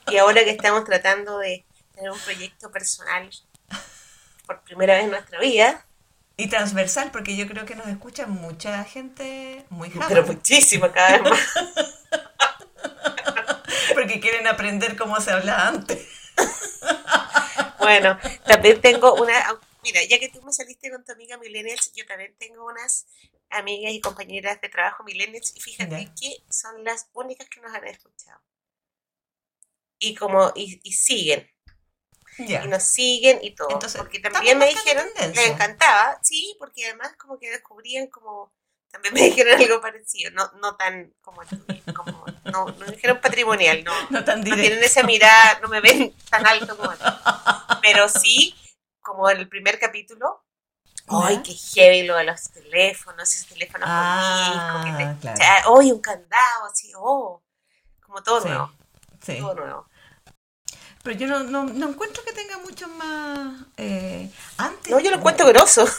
[0.09, 3.29] Y ahora que estamos tratando de tener un proyecto personal
[4.47, 5.87] por primera vez en nuestra vida,
[6.37, 10.27] Y transversal, porque yo creo que nos escucha mucha gente muy pero joven.
[10.37, 11.41] muchísimo cada vez más.
[11.53, 11.85] Porque
[13.95, 16.07] Porque quieren aprender cómo se hablaba antes.
[17.79, 19.35] Bueno, también tengo una.
[19.83, 23.07] Mira, ya que tú me saliste con tu amiga Millennials, yo también tengo unas
[23.51, 27.87] amigas y compañeras de trabajo Millennials y fíjate que son las únicas que nos han
[27.87, 28.41] escuchado.
[29.99, 31.49] Y como, y, y siguen,
[32.39, 33.69] y nos siguen y todo.
[33.71, 38.53] Entonces, porque también me dijeron, les encantaba, sí, porque además como que descubrían como,
[38.91, 41.43] también me dijeron algo parecido, no, no tan como
[41.95, 45.81] como, no, no me dijeron patrimonial, no, No tan no tienen esa mirada, no me
[45.81, 46.93] ven tan alto como.
[47.83, 48.55] Pero sí,
[49.01, 50.44] como en el primer capítulo,
[51.09, 54.99] ¡ay, qué heavy lo de los teléfonos, esos teléfonos Ah, con disco!
[54.99, 55.79] Que te, claro.
[55.81, 56.67] ¡ay, un candado!
[56.71, 57.43] Así, ¡oh!
[58.07, 58.73] Como todo Sí, nuevo,
[59.25, 59.39] sí.
[59.39, 59.89] todo nuevo.
[61.03, 63.61] Pero yo no, no, no encuentro que tenga mucho más.
[63.77, 64.91] eh, antes.
[64.91, 65.85] No, yo lo encuentro grosso.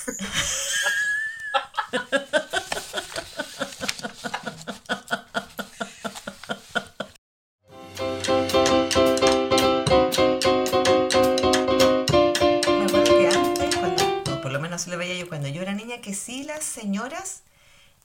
[16.06, 17.42] que sí las señoras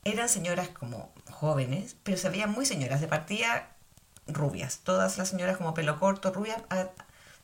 [0.04, 3.68] eran señoras como jóvenes, pero se veían muy señoras, de partida
[4.26, 4.78] rubias.
[4.82, 6.62] Todas las señoras como pelo corto, rubias.
[6.70, 6.88] a-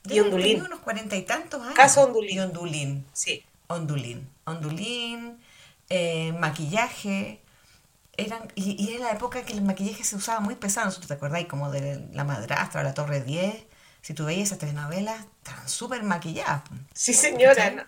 [0.04, 0.62] Y deben ondulín.
[0.62, 1.74] unos cuarenta y tantos años.
[1.74, 2.36] Caso ondulín.
[2.36, 3.06] Y ondulín.
[3.12, 3.44] Sí.
[3.68, 4.28] ondulín.
[4.46, 5.38] Ondulín,
[5.90, 7.40] eh, maquillaje.
[8.16, 11.12] Eran, y, y era la época que el maquillaje se usaba muy pesado, ¿no te
[11.12, 11.48] acordáis?
[11.48, 13.64] Como de La Madrastra, La Torre 10.
[14.06, 16.62] Si tú veías esas telenovelas, estaban súper maquilladas.
[16.62, 16.76] po.
[16.94, 17.70] Sí, señora.
[17.70, 17.82] No,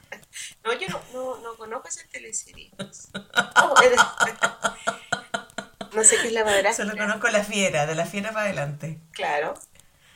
[0.65, 2.73] no, yo no, no, no conozco esa teleserie.
[2.77, 2.85] No,
[5.95, 6.87] no sé qué es la madrastra.
[6.87, 8.99] Solo conozco La Fiera, de La Fiera para adelante.
[9.13, 9.55] Claro.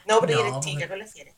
[0.09, 1.33] No, pero yo No, era chica porque- con la fiera.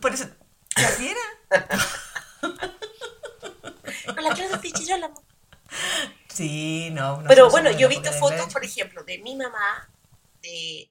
[0.00, 0.28] Por eso,
[0.76, 1.20] ¿La Fiera?
[4.14, 5.08] Con la clase de chirola.
[5.08, 5.24] mo.
[6.28, 7.24] Sí, no.
[7.26, 9.90] Pero nosotros bueno, yo he visto fotos, por ejemplo, de mi mamá
[10.40, 10.88] de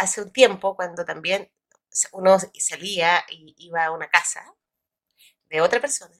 [0.00, 1.50] hace un tiempo, cuando también
[2.12, 4.54] uno salía y iba a una casa
[5.48, 6.14] de otra persona.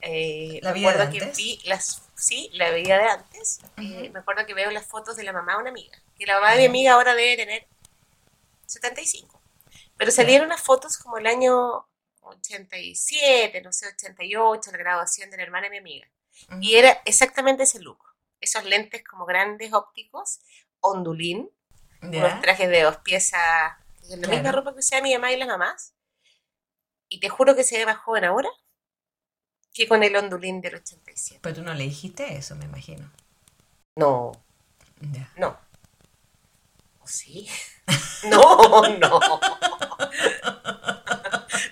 [0.00, 1.36] Eh, ¿La me vida de acuerdo que antes?
[1.36, 3.58] vi las, sí, la vida de antes.
[3.76, 4.12] eh, Ujú.
[4.12, 5.98] me acuerdo que veo las fotos de la mamá de una amiga.
[6.16, 7.66] Que la mamá de mi amiga ahora debe tener
[8.66, 9.42] 75.
[9.96, 11.86] Pero salieron unas fotos como el año
[12.20, 16.08] 87, no sé, 88, la graduación de la hermana de mi amiga.
[16.60, 17.98] Y era exactamente ese look.
[18.40, 20.40] Esos lentes como grandes ópticos,
[20.80, 21.50] ondulín,
[22.02, 22.40] unos ¿Ya?
[22.40, 23.40] trajes de dos piezas,
[24.08, 24.32] la Claro.
[24.32, 25.94] misma ropa que usaba mi mamá y las mamás.
[27.08, 28.48] Y te juro que se ve más joven ahora
[29.72, 31.40] que con el ondulín del 87.
[31.42, 33.10] Pero tú no le dijiste eso, me imagino.
[33.96, 34.32] No,
[35.00, 35.30] Ya.
[35.36, 35.58] no.
[37.00, 37.48] ¿O sí?
[38.24, 39.20] No, no.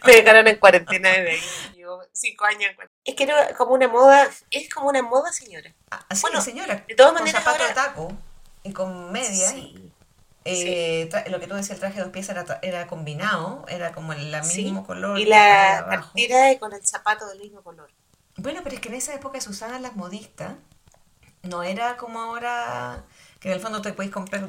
[0.06, 1.40] Me dejaron en cuarentena desde ahí.
[1.76, 3.00] Llevo cinco años en cuarentena.
[3.04, 5.74] Es que era como una moda, es como una moda, señora.
[5.90, 6.84] Ah, sí, Bueno, señora.
[6.88, 8.12] de todas con maneras zapato ahora- de taco
[8.62, 9.48] y con media.
[9.50, 9.87] Sí.
[10.48, 14.12] Eh, Lo que tú decías, el traje de dos piezas era, era combinado, era como
[14.12, 14.64] el Sí.
[14.64, 15.18] mismo color.
[15.18, 17.90] Y la cartera con el zapato del mismo color.
[18.36, 20.52] Bueno, pero es que en esa época se usaban las modistas.
[21.42, 23.04] No era como ahora,
[23.40, 24.48] que en el fondo te podéis comprar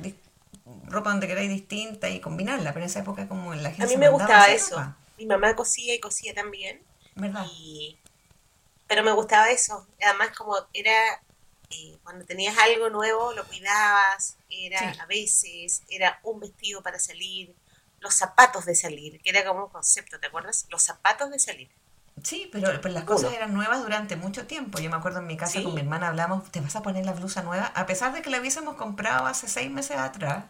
[0.86, 3.98] ropa donde queráis distinta y combinarla, pero en esa época como la gente A mí
[3.98, 4.76] me gustaba eso.
[4.76, 6.82] ropa, Mi mamá cosía y cosía también.
[7.16, 7.46] ¿Verdad?
[7.52, 7.98] Y...
[8.88, 9.86] Pero me gustaba eso.
[10.04, 11.22] Además, como era
[11.70, 14.36] eh, cuando tenías algo nuevo, lo cuidabas.
[14.50, 15.00] Era Sí.
[15.00, 17.56] a veces, era un vestido para salir,
[18.00, 20.66] los zapatos de salir, que era como un concepto, ¿te acuerdas?
[20.70, 21.70] Los zapatos de salir.
[22.24, 24.80] Sí, pero, pero las cosas eran nuevas durante mucho tiempo.
[24.80, 25.64] Yo me acuerdo en mi casa Sí.
[25.64, 27.68] con mi hermana hablamos, ¿te vas a poner la blusa nueva?
[27.76, 30.46] A pesar de que la hubiésemos comprado hace seis meses atrás,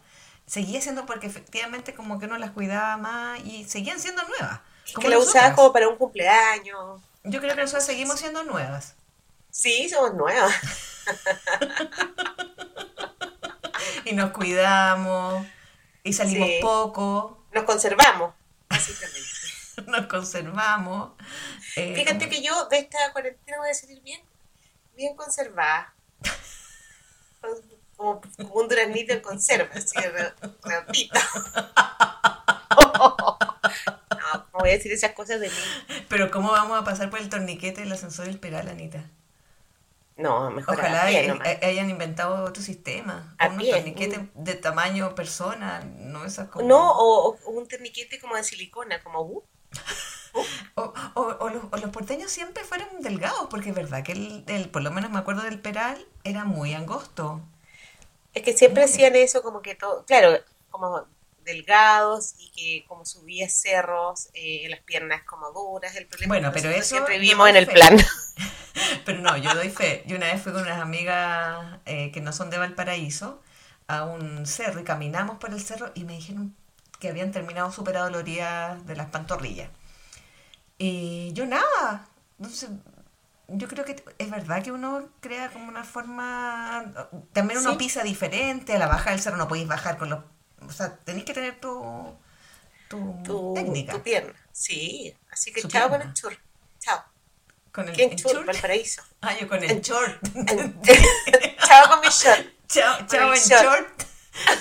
[0.48, 4.62] seguía siendo porque efectivamente como que uno las cuidaba más y seguían siendo nuevas.
[4.94, 5.36] como que la nosotras.
[5.44, 7.02] usabas como para un cumpleaños.
[7.24, 8.96] Yo creo que nosotros seguimos siendo nuevas.
[9.52, 10.52] Sí, somos nuevas.
[14.10, 15.46] Y nos cuidamos
[16.04, 16.60] y salimos Sí.
[16.62, 18.34] poco, Nos conservamos,
[18.70, 19.30] básicamente.
[19.88, 21.12] nos conservamos.
[21.76, 24.22] eh, Fíjate que yo de esta cuarentena voy a salir bien,
[24.96, 25.94] bien conservada.
[27.96, 31.20] Como, como un duraznito en conserva, así, re- redondito.
[33.00, 35.56] No, no voy a decir esas cosas de mí.
[36.10, 39.04] Pero ¿cómo vamos a pasar por el torniquete del ascensor del Peral, Anita?
[40.20, 41.48] No, mejor Ojalá a pie hay- nomás.
[41.48, 43.36] hay- hayan inventado otro sistema.
[43.40, 46.68] A unos pie, torniquetes de tamaño persona, no esas como...
[46.68, 49.44] No, o, o un terniquete como de silicona, como uh,
[50.76, 54.44] O, o- o los, o los porteños siempre fueron delgados, porque es verdad que el,
[54.48, 57.42] el- por lo menos me acuerdo del Peral, era muy angosto.
[58.34, 60.38] Es que siempre Muy hacían eso como que todo, claro,
[60.70, 61.06] como
[61.44, 66.70] delgados y que como subía cerros, eh, las piernas como duras, el problema Bueno, pero
[66.70, 67.98] eso siempre vivimos en el plan.
[69.06, 70.04] Pero no, yo doy fe.
[70.08, 73.42] Yo una vez fui con unas amigas eh, que no son de Valparaíso
[73.88, 76.56] a un cerro y caminamos por el cerro y me dijeron
[77.00, 79.70] que habían terminado súper adoloridas de las pantorrillas.
[80.78, 82.08] Y yo nada.
[82.40, 82.70] Entonces,
[83.48, 86.86] yo creo que es verdad que uno crea como una forma.
[87.34, 87.78] También uno Sí.
[87.78, 88.74] pisa diferente.
[88.76, 90.20] A la baja del cerro no podéis bajar con los.
[90.62, 92.16] O sea, tenéis que tener tu.
[92.88, 93.94] tu, Tu, técnica.
[93.94, 94.34] tu pierna.
[94.52, 95.16] Sí.
[95.32, 96.14] Así que Su chao con pierna.
[97.72, 98.32] Con el ¿Quién el chur?
[98.34, 98.46] short.
[98.48, 99.02] Valparaíso.
[99.22, 100.20] Ah, yo con el short.
[101.68, 102.48] chao con mi short.
[102.68, 103.62] chao, en short.
[103.64, 104.04] short.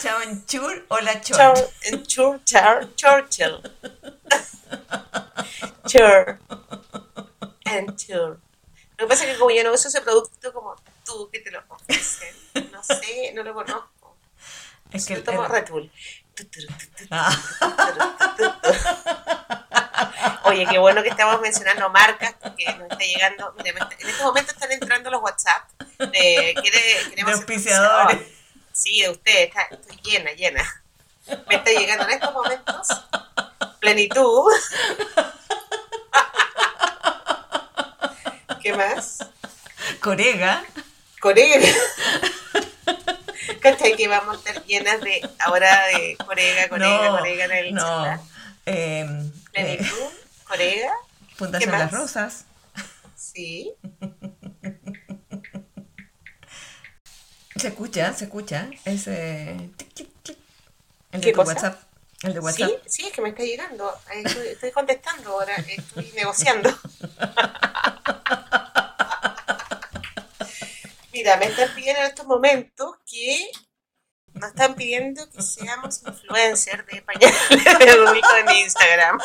[0.03, 0.85] Chao en chur.
[0.89, 1.27] Hola short.
[1.39, 1.55] Chao
[1.85, 3.63] en chur, chao, Churchill.
[5.87, 6.39] Chur.
[7.65, 8.41] And chur.
[8.99, 11.51] Lo que pasa es que como yo no uso ese producto como tú que te
[11.51, 12.35] lo ofrecen,
[12.73, 14.17] no sé, no lo conozco.
[14.91, 15.91] Es que Yo tomo el- Red Bull.
[17.11, 17.37] Ah,
[20.45, 23.53] Oye, qué bueno que estamos mencionando marcas porque nos está llegando.
[23.59, 25.69] Mira, me está- en este momento están entrando los WhatsApp
[25.99, 27.35] de, De auspiciadores.
[27.35, 28.19] auspiciadores.
[28.73, 30.83] Sí, de ustedes, está, estoy llena, llena.
[31.49, 32.89] Me está llegando en estos momentos
[33.81, 34.51] plenitud.
[38.63, 39.19] ¿Qué más?
[40.01, 40.65] Corega.
[41.21, 41.69] Corega.
[43.61, 43.97] ¿Cachai?
[43.97, 48.23] Que vamos a estar llenas de ahora de corega, corega, no, corega en el no.
[48.67, 49.07] Eh,
[49.59, 50.13] eh, Plenitud,
[50.47, 50.93] corega,
[51.37, 51.93] Fundación ¿Qué Las?
[51.93, 52.45] Rosas.
[53.15, 53.73] sí.
[57.57, 58.71] Se escucha, se escucha.
[58.85, 59.51] Ese.
[61.11, 61.53] El de ¿Qué tu cosa?
[61.55, 61.81] WhatsApp.
[62.23, 62.69] El de WhatsApp.
[62.87, 63.93] Sí, sí, es que me está llegando.
[64.13, 66.71] Eh, Estoy, estoy contestando ahora, estoy negociando.
[71.13, 73.51] Mira, me están pidiendo en estos momentos que
[74.39, 79.19] nos están pidiendo que seamos influencers de pañales de Rubico en Instagram.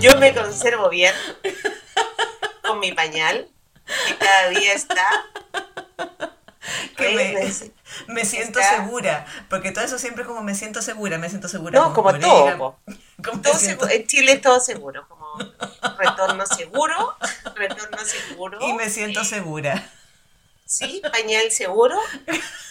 [0.00, 1.14] Yo me conservo bien
[2.62, 3.48] con mi pañal,
[4.06, 5.08] que cada día está.
[6.96, 7.66] Que me, Pues,
[8.08, 9.26] me siento está- segura.
[9.48, 11.18] Porque todo eso siempre es como me siento segura.
[11.18, 11.78] Me siento segura.
[11.78, 12.78] No, como Corega, todo.
[13.24, 15.26] como Todo siento- en Chile es todo seguro, como
[15.98, 17.16] retorno seguro,
[17.54, 18.58] retorno seguro.
[18.62, 19.90] Y me siento segura.
[20.64, 21.96] Sí, pañal seguro,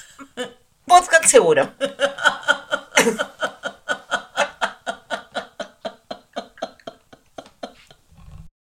[0.86, 1.72] podcast seguro.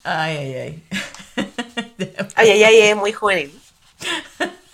[0.04, 0.82] Ay, ay, ay.
[2.36, 3.60] Ay, ay, ay, es muy juvenil.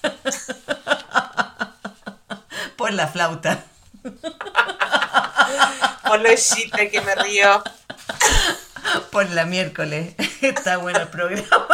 [2.76, 3.64] Por la flauta.
[6.06, 7.64] Por lo chiste que me río.
[9.10, 10.14] Por la miércoles.
[10.42, 11.66] Está bueno el programa.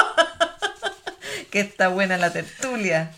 [1.51, 3.13] Que está buena la tertulia.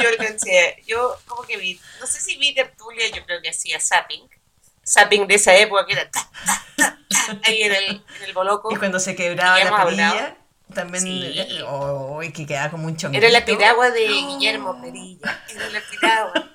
[0.00, 3.78] Yo alcancé, yo como que vi, no sé si vi tertulia, yo creo que hacía
[3.78, 4.28] zapping.
[4.84, 8.32] Zapping de esa época que era ta, ta, ta, ta, ahí en el, en el
[8.32, 8.72] boloco.
[8.72, 10.36] Y cuando se quebraba la perilla, hablado.
[10.74, 11.02] También.
[11.04, 11.32] Sí.
[11.36, 13.24] eh, oh, y que quedaba como un chonguito.
[13.26, 15.42] Era la piragua de Guillermo Perilla.
[15.54, 16.32] Era la piragua.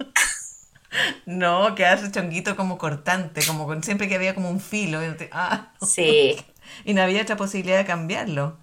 [1.25, 4.99] No, quedaba ese chonguito como cortante, como con, siempre que había como un filo.
[5.31, 6.39] ah, Sí.
[6.85, 8.59] y no había otra posibilidad de cambiarlo.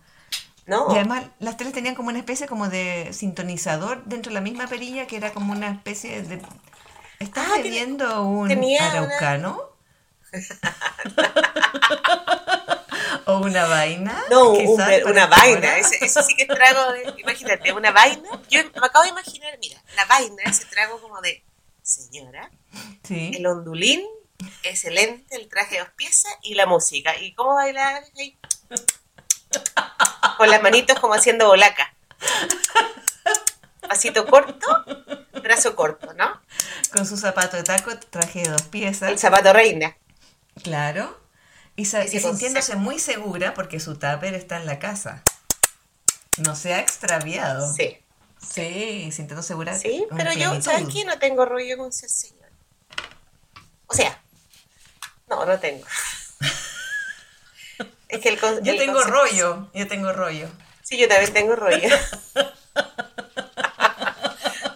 [0.64, 0.86] No.
[0.92, 4.68] Y además las teles tenían como una especie como de sintonizador dentro de la misma
[4.68, 6.40] perilla que era como una especie de...
[7.18, 9.62] ¿Estás Ah, bebiendo un una- araucano?
[13.30, 14.24] ¿O una vaina?
[14.30, 15.78] No, un una vaina.
[15.78, 17.14] Ese, ese sí que trago de.
[17.18, 18.28] Imagínate, una vaina.
[18.48, 21.44] Yo me acabo de imaginar, mira, la vaina, ese trago como de.
[21.82, 22.50] Señora,
[23.02, 23.32] Sí.
[23.34, 24.04] el ondulín,
[24.62, 27.16] excelente, el traje de dos piezas y la música.
[27.16, 28.38] ¿Y cómo bailar ahí?
[30.36, 31.94] Con las manitos como haciendo bolaca.
[33.88, 34.66] Pasito corto,
[35.42, 36.40] brazo corto, ¿no?
[36.92, 39.10] Con su zapato de taco, traje de dos piezas.
[39.10, 39.96] El zapato reina.
[40.62, 41.19] Claro.
[41.76, 45.22] Y, sintiéndose muy segura porque su tupper está en la casa.
[46.38, 47.72] No se ha extraviado.
[47.74, 47.98] Sí.
[48.40, 49.78] Sí, sintiendo segura.
[49.78, 50.62] Sí, pero yo, plenitud.
[50.64, 51.04] ¿sabes qué?
[51.04, 52.48] No tengo rollo con ser señor.
[53.86, 54.22] O sea,
[55.28, 55.84] no, no tengo.
[58.08, 60.48] Es que el con- Yo el tengo rollo, yo tengo rollo.
[60.82, 61.88] Sí, yo también tengo rollo.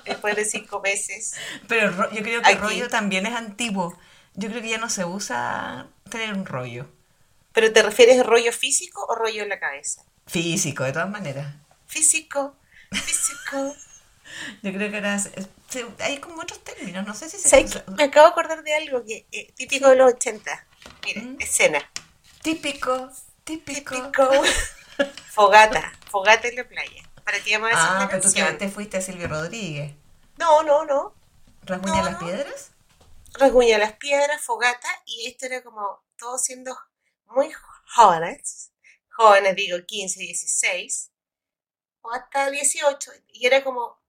[0.05, 1.35] Después de cinco meses.
[1.69, 2.59] Pero ro- yo creo que Aquí.
[2.59, 3.97] rollo también es antiguo.
[4.35, 6.87] Yo creo que ya no se usa tener un rollo.
[7.53, 10.03] ¿Pero te refieres rollo físico o rollo en la cabeza?
[10.26, 11.55] Físico, de todas maneras.
[11.87, 12.57] Físico,
[12.93, 13.76] físico.
[14.62, 15.30] Yo creo que ahora se-
[16.01, 17.85] hay como otros términos, no sé si se ¿Sabes usa-?
[17.97, 20.66] Me acabo de acordar de algo que eh, típico de los 80.
[21.05, 21.37] Mire, ¿Mm?
[21.41, 21.78] escena.
[22.43, 23.11] Típico,
[23.45, 23.95] típico.
[23.95, 24.30] Típico.
[25.30, 25.93] Fogata.
[26.11, 27.03] Fogata en la playa.
[27.24, 28.59] ¿Para qué vamos a decir Ah, pero tú te, canción?
[28.59, 29.93] te fuiste a Silvio Rodríguez.
[30.39, 31.14] No, no, no.
[31.62, 32.26] ¿Rasguña No, las no.
[32.26, 32.70] piedras?
[33.39, 36.76] Rasguña las piedras, fogata, y esto era como todos siendo
[37.26, 37.53] muy
[37.95, 38.72] jóvenes,
[39.11, 41.11] jóvenes digo 15, 16,
[42.03, 44.01] o hasta 18, y era como,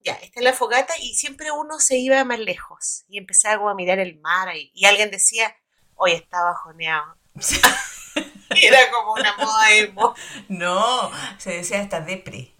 [0.00, 3.70] ya, esta es la fogata, y siempre uno se iba más lejos, y empezaba como
[3.70, 5.54] a mirar el mar, y, y alguien decía,
[5.94, 7.16] hoy está bajoneado.
[8.50, 10.14] era como una moda emo.
[10.48, 12.53] No, se decía hasta depre.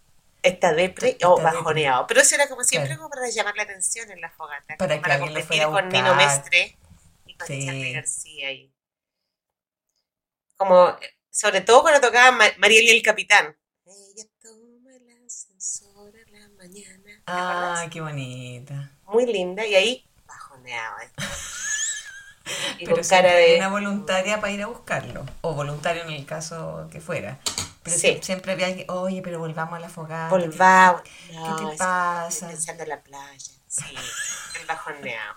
[0.45, 2.07] Está depre o bajoneado.
[2.07, 3.03] Pero eso era como siempre Claro.
[3.03, 4.77] como para llamar la atención en la fogata.
[4.77, 6.15] Para que lo competir fuera a con Nino.
[6.15, 6.79] Mestre
[7.27, 7.93] y con Sí.
[7.95, 8.53] García.
[8.53, 8.73] Y...
[10.57, 10.97] Como,
[11.31, 13.57] sobre todo cuando tocaba Ma- Mariel y el Capitán.
[13.87, 17.23] Ella toma el ascensor a la mañana.
[17.27, 18.93] Ah, qué bonita.
[19.05, 21.05] Muy linda y ahí bajoneaba.
[21.05, 21.11] ¿eh?
[22.79, 23.57] Y Pero con cara de...
[23.57, 25.25] una voluntaria para ir a buscarlo.
[25.41, 27.41] O voluntario en el caso que fuera.
[27.85, 28.09] Pero Sí.
[28.09, 30.29] sie- siempre había alguien, oye, pero volvamos a la fogata.
[30.31, 31.03] Volvamos.
[31.03, 32.49] ¿Qué No, te pasa?
[32.49, 33.53] Pensando en la playa.
[33.69, 33.95] Sí,
[34.61, 35.37] el bajoneado.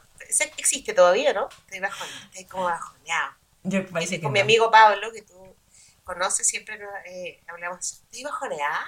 [0.58, 1.50] Existe todavía, ¿no?
[1.66, 2.22] Estoy bajoneado.
[2.32, 3.34] Estoy como bajoneado.
[3.64, 5.56] Yo parece que con mi amigo Pablo, que tú
[6.04, 7.80] conoces, siempre eh, hablamos,
[8.10, 8.86] ¿estoy bajoneada?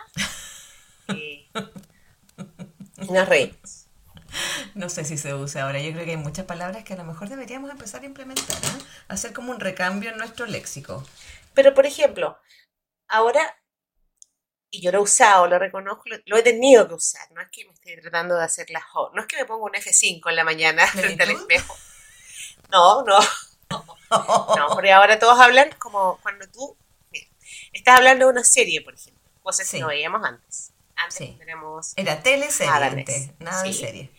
[3.01, 3.85] Y nos reímos.
[4.75, 5.79] No sé si se usa ahora.
[5.79, 8.57] Yo creo que hay muchas palabras que a lo mejor deberíamos empezar a implementar.
[8.57, 8.83] ¿eh?
[9.07, 11.03] Hacer como un recambio en nuestro léxico.
[11.55, 12.37] Pero, por ejemplo,
[13.09, 13.55] ahora,
[14.71, 17.49] y yo lo he usado, lo reconozco, lo, lo he tenido que usar, no es
[17.51, 20.29] que me esté tratando de hacer la jo- no es que me ponga un F5
[20.29, 21.75] en la mañana frente al espejo.
[22.71, 23.17] No, no,
[24.57, 26.77] no, porque ahora todos hablan como cuando tú,
[27.11, 27.27] mira,
[27.73, 29.77] estás hablando de una serie, por ejemplo, cosas Sí.
[29.77, 30.71] que no veíamos antes.
[30.95, 31.35] Antes Sí.
[31.39, 33.39] tenemos Era teleserie Nada antes, más.
[33.39, 33.79] nada de Sí.
[33.79, 34.11] serie.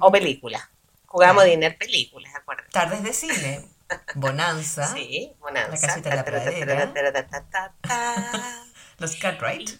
[0.00, 0.62] O películas.
[1.06, 1.50] Jugábamos Claro.
[1.56, 2.70] dinero películas, acuérdate.
[2.70, 3.68] Tardes de cine,
[4.14, 5.70] Bonanza, Sí, bonanza.
[5.72, 6.92] La casita de la pradera.
[8.98, 9.70] los Cartwright.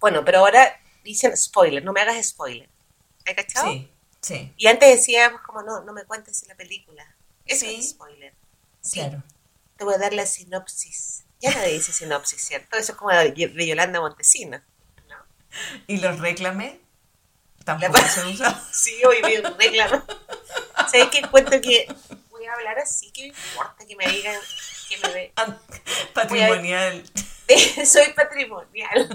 [0.00, 2.68] Bueno, pero ahora dicen spoiler, no me hagas spoiler.
[3.26, 3.70] ¿Has cachado?
[3.72, 3.90] Sí,
[4.20, 7.04] sí, Y antes decíamos como, no, no me cuentes la película.
[7.44, 7.76] Eso Sí.
[7.76, 8.34] es spoiler.
[8.80, 9.22] Sí, claro.
[9.76, 11.24] te voy a dar la sinopsis.
[11.40, 12.76] Ya nadie dice sinopsis, ¿cierto?
[12.76, 14.60] Eso es como de, de Yolanda Montesino.
[15.08, 15.16] ¿no?
[15.86, 16.80] Y los reclamé
[17.64, 18.68] tampoco La- se usa.
[18.72, 20.02] Sí, hoy vi un reclamo.
[20.90, 21.86] ¿Sabes qué cuento que
[22.48, 23.10] a hablar así?
[23.12, 24.36] que me importa que me digan
[24.88, 25.32] que me ve?
[26.14, 27.04] Patrimonial.
[27.86, 29.08] Soy patrimonial.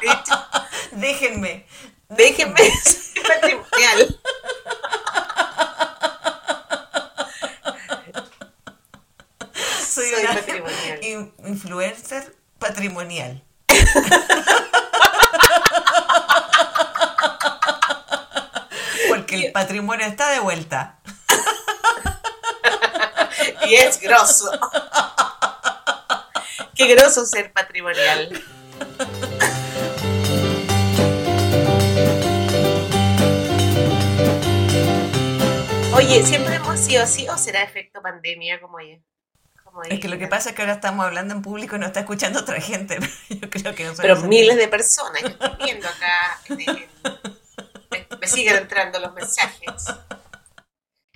[0.00, 0.46] De hecho,
[0.92, 1.66] Déjenme.
[2.08, 4.20] déjenme ser patrimonial.
[9.86, 10.98] Soy, Soy una patrimonial.
[11.04, 13.42] in- influencer patrimonial.
[19.08, 20.98] Porque el patrimonio está de vuelta.
[23.66, 24.50] Y es grosso.
[26.74, 28.30] Qué groso ser patrimonial.
[35.94, 38.78] Oye, ¿siempre hemos sido así o será efecto pandemia como?
[39.62, 41.88] Como Es que lo que pasa es que ahora estamos hablando en público y nos
[41.88, 42.98] está escuchando otra gente.
[43.28, 46.40] Yo creo que nosotros Pero miles de personas que están viendo acá.
[46.48, 46.88] en el-
[47.90, 49.84] me, me siguen entrando los mensajes.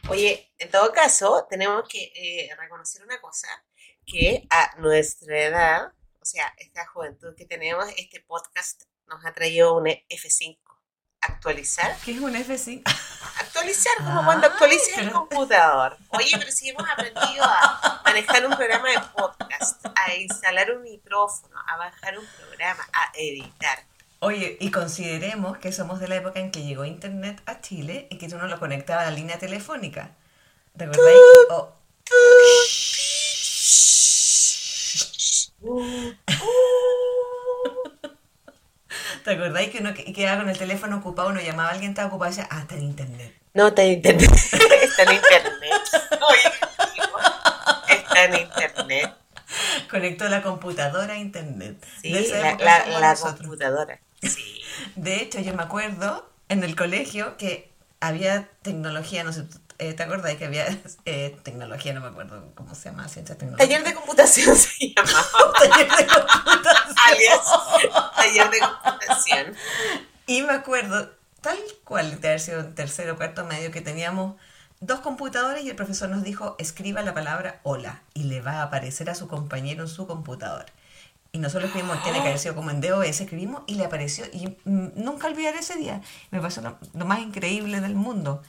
[0.09, 3.49] Oye, en todo caso, tenemos que eh, reconocer una cosa,
[4.07, 9.75] que a nuestra edad, o sea, esta juventud que tenemos, este podcast nos ha traído
[9.77, 10.59] un F5.
[11.21, 11.97] Actualizar.
[12.05, 12.83] ¿Qué es un F5?
[13.41, 15.97] Actualizar como Ay, cuando actualizas el pero- computador.
[16.11, 21.59] Oye, pero si hemos aprendido a manejar un programa de podcast, a instalar un micrófono,
[21.67, 23.85] a bajar un programa, a editar.
[24.21, 28.19] Oye, y consideremos que somos de la época en que llegó Internet a Chile y
[28.19, 30.11] que tú no lo conectabas a la línea telefónica.
[30.77, 31.19] ¿Te acordáis?
[31.51, 31.73] Oh,
[39.25, 42.09] ¿Te acordáis que uno que- quedaba con el teléfono ocupado, uno llamaba a alguien, estaba
[42.09, 43.35] ocupado y decía, ah, está en Internet?
[43.55, 44.31] No está en internet.
[44.83, 45.73] Está en internet.
[47.89, 49.15] Está en internet.
[49.91, 51.83] Conectó la computadora a Internet.
[52.03, 53.99] Sí, la, la- la computadora.
[54.29, 54.63] Sí.
[54.95, 59.45] De hecho, yo me acuerdo en el colegio que había tecnología, no sé,
[59.79, 60.67] eh, ¿te acuerdas que había
[61.05, 63.69] eh, tecnología, no me acuerdo cómo se llama, ciencia tecnológica?
[63.69, 65.53] Taller de computación se llamaba.
[65.59, 66.97] Taller de computación.
[67.07, 67.41] Alias,
[68.17, 69.55] taller de computación.
[70.27, 71.11] Y me acuerdo,
[71.41, 74.37] tal cual de haber sido en tercero o cuarto medio, que teníamos
[74.81, 78.63] dos computadores y el profesor nos dijo, escriba la palabra hola y le va a
[78.63, 80.67] aparecer a su compañero en su computador.
[81.37, 84.25] Y nosotros escribimos, tiene que haber sido como en DOS, escribimos y le apareció.
[84.33, 86.01] Y mm, nunca olvidaré ese día.
[86.31, 88.43] Me pasó lo, lo más increíble del mundo.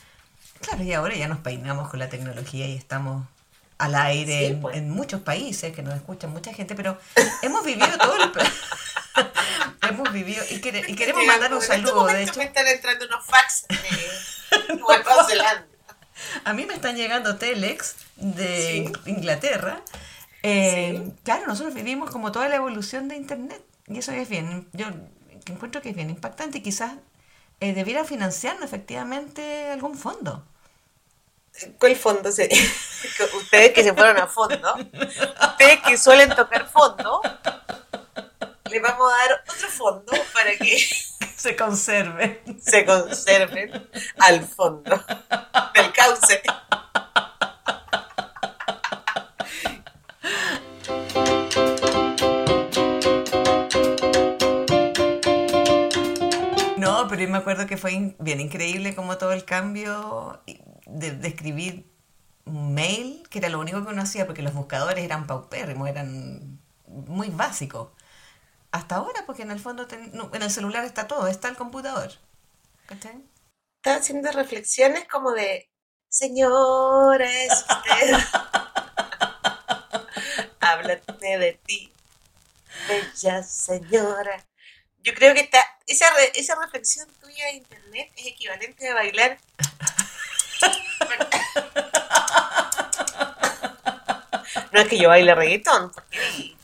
[0.61, 3.27] Claro, y ahora ya nos peinamos con la tecnología y estamos
[3.77, 4.77] al aire Sí, pues.
[4.77, 6.97] en muchos países que nos escuchan mucha gente, pero
[7.41, 8.31] hemos vivido todo el...
[9.89, 12.35] hemos vivido y, quere- y queremos mandar un este saludo, de hecho.
[12.37, 15.65] me están entrando unos fax de Nueva Zelanda.
[16.45, 19.81] A mí me están llegando telex de Inglaterra.
[20.43, 24.87] Eh, claro, nosotros vivimos como toda la evolución de Internet y eso es bien, yo
[25.47, 26.93] encuentro que es bien impactante y quizás
[27.59, 30.43] eh, debiera financiarnos efectivamente algún fondo.
[31.79, 32.29] ¿Cuál fondo?
[32.29, 37.21] ustedes que se fueron a fondo, ustedes que suelen tocar fondo,
[38.69, 40.77] le vamos a dar otro fondo para que
[41.35, 42.61] se conserven.
[42.61, 45.03] Se conserven al fondo
[45.73, 46.41] del cauce.
[57.17, 60.39] Pero yo me acuerdo que fue bien increíble como todo el cambio
[60.85, 61.91] de, escribir
[62.45, 66.59] un mail, que era lo único que uno hacía, porque los buscadores eran paupérrimos, eran
[66.85, 67.89] muy básicos.
[68.69, 72.11] Hasta ahora, porque en el fondo en el celular está todo, está el computador.
[72.85, 73.23] ¿Cachai?
[73.77, 75.71] Estaba haciendo reflexiones como de,
[76.09, 78.19] señora, es usted.
[80.59, 81.91] Háblame de ti,
[82.87, 84.45] bella señora.
[85.07, 86.05] Yo creo que está, esa,
[86.35, 89.37] esa reflexión tuya de internet es equivalente a bailar
[94.73, 96.57] no es que yo baile reggaetón, porque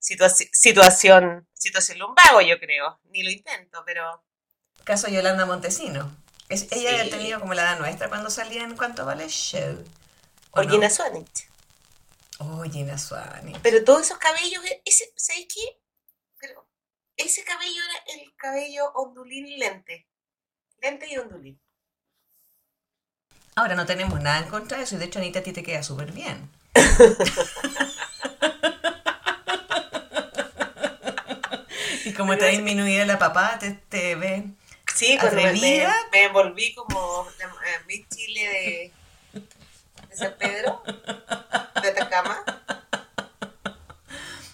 [0.00, 3.00] situación, situación lumbago, yo creo.
[3.10, 4.22] Ni lo intento, pero.
[4.84, 6.14] Caso Yolanda Montesino.
[6.50, 9.82] Es, ella ha tenido como la edad nuestra cuando salía en cuanto vale show.
[10.50, 11.48] O, Gina Swanich.
[12.38, 13.58] Oh, Gina Swanich.
[13.62, 15.78] Pero todos esos cabellos, ese, ¿sabes qué?
[17.18, 20.06] Pero ese cabello era el cabello ondulín lente.
[20.80, 21.60] Lente y ondulín.
[23.56, 25.64] Ahora no tenemos nada en contra de eso y de hecho Anita a ti te
[25.64, 26.48] queda súper bien.
[32.04, 34.44] y como te ha disminuido la papá, te, te ve
[34.94, 38.92] Sí, cuando me, me, volví como eh, mi Chile
[39.32, 39.42] de,
[40.08, 40.84] de San Pedro,
[41.82, 42.57] de Atacama.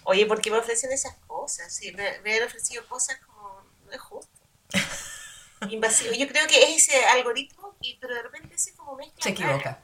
[0.05, 1.73] Oye, ¿por qué me ofrecen esas cosas?
[1.75, 4.39] Sí, me, me han ofrecido cosas como no es justo.
[5.69, 6.13] Invasivo.
[6.13, 7.65] Yo creo que es ese algoritmo
[7.99, 9.23] pero de repente se como mezcla.
[9.23, 9.83] Se equivoca.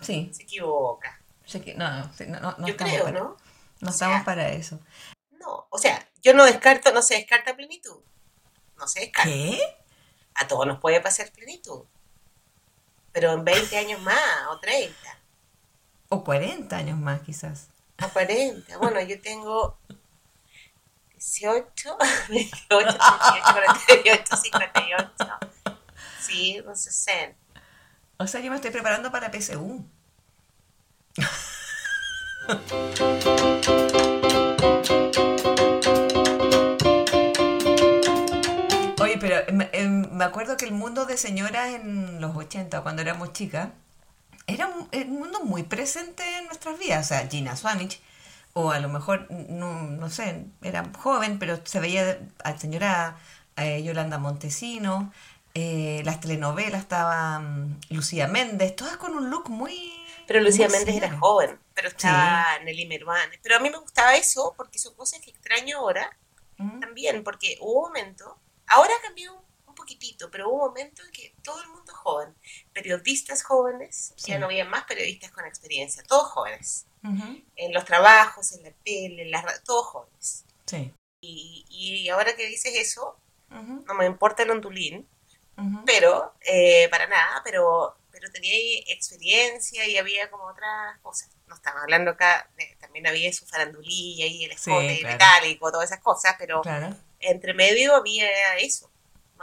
[0.00, 0.30] Sí.
[0.32, 1.20] Se equivoca.
[1.76, 3.36] no, no, no, yo creo, ¿no?
[3.80, 4.80] No estamos para eso.
[5.32, 8.00] No, o sea, yo no descarto, no se descarta plenitud.
[8.78, 9.30] No se descarta.
[9.30, 9.60] ¿Qué?
[10.34, 11.84] A todos nos puede pasar plenitud.
[13.12, 14.94] Pero en 20 años más, o 30.
[16.08, 17.68] O 40 años más, quizás.
[18.12, 18.78] 40.
[18.78, 19.78] Bueno, yo tengo
[21.12, 22.98] 18, 28,
[23.88, 25.12] 48, 58.
[26.20, 27.36] Sí, no sé.
[28.16, 29.84] O sea, yo me estoy preparando para PSU.
[39.00, 39.36] Oye, pero
[39.72, 43.70] em, me acuerdo que el mundo de señoras en los 80, cuando éramos chicas,
[44.46, 47.06] era un, mundo muy presente en nuestras vidas.
[47.06, 48.00] O sea, Gina Swanich,
[48.52, 53.16] o a lo mejor, no, sé, era joven, pero se veía a señora
[53.56, 55.12] eh, Yolanda Montesino,
[55.54, 59.92] eh, las telenovelas estaban Lucía Méndez, todas con un look muy...
[60.26, 63.38] Pero Lucía Méndez era joven, pero estaba Nelly Meruane.
[63.42, 66.16] Pero a mí me gustaba eso porque son cosas que extraño ahora
[66.80, 69.42] también, porque hubo un momento, ahora cambió un
[69.84, 72.34] poquitito, pero hubo un momento en que todo el mundo joven,
[72.72, 76.86] periodistas jóvenes, ya no había más periodistas con experiencia, todos jóvenes,
[77.56, 80.44] en los trabajos, en la tele, en las todos jóvenes.
[80.64, 80.92] Sí.
[81.20, 83.18] Y, y ahora que dices eso,
[83.50, 85.06] no me importa el ondulín,
[85.86, 88.54] pero, eh, para nada, pero, pero tenía
[88.88, 91.30] experiencia y había como otras cosas.
[91.46, 96.34] No estamos hablando acá, también había su farandulilla y el escote metálico, todas esas cosas,
[96.38, 96.62] pero
[97.20, 98.90] entre medio había eso.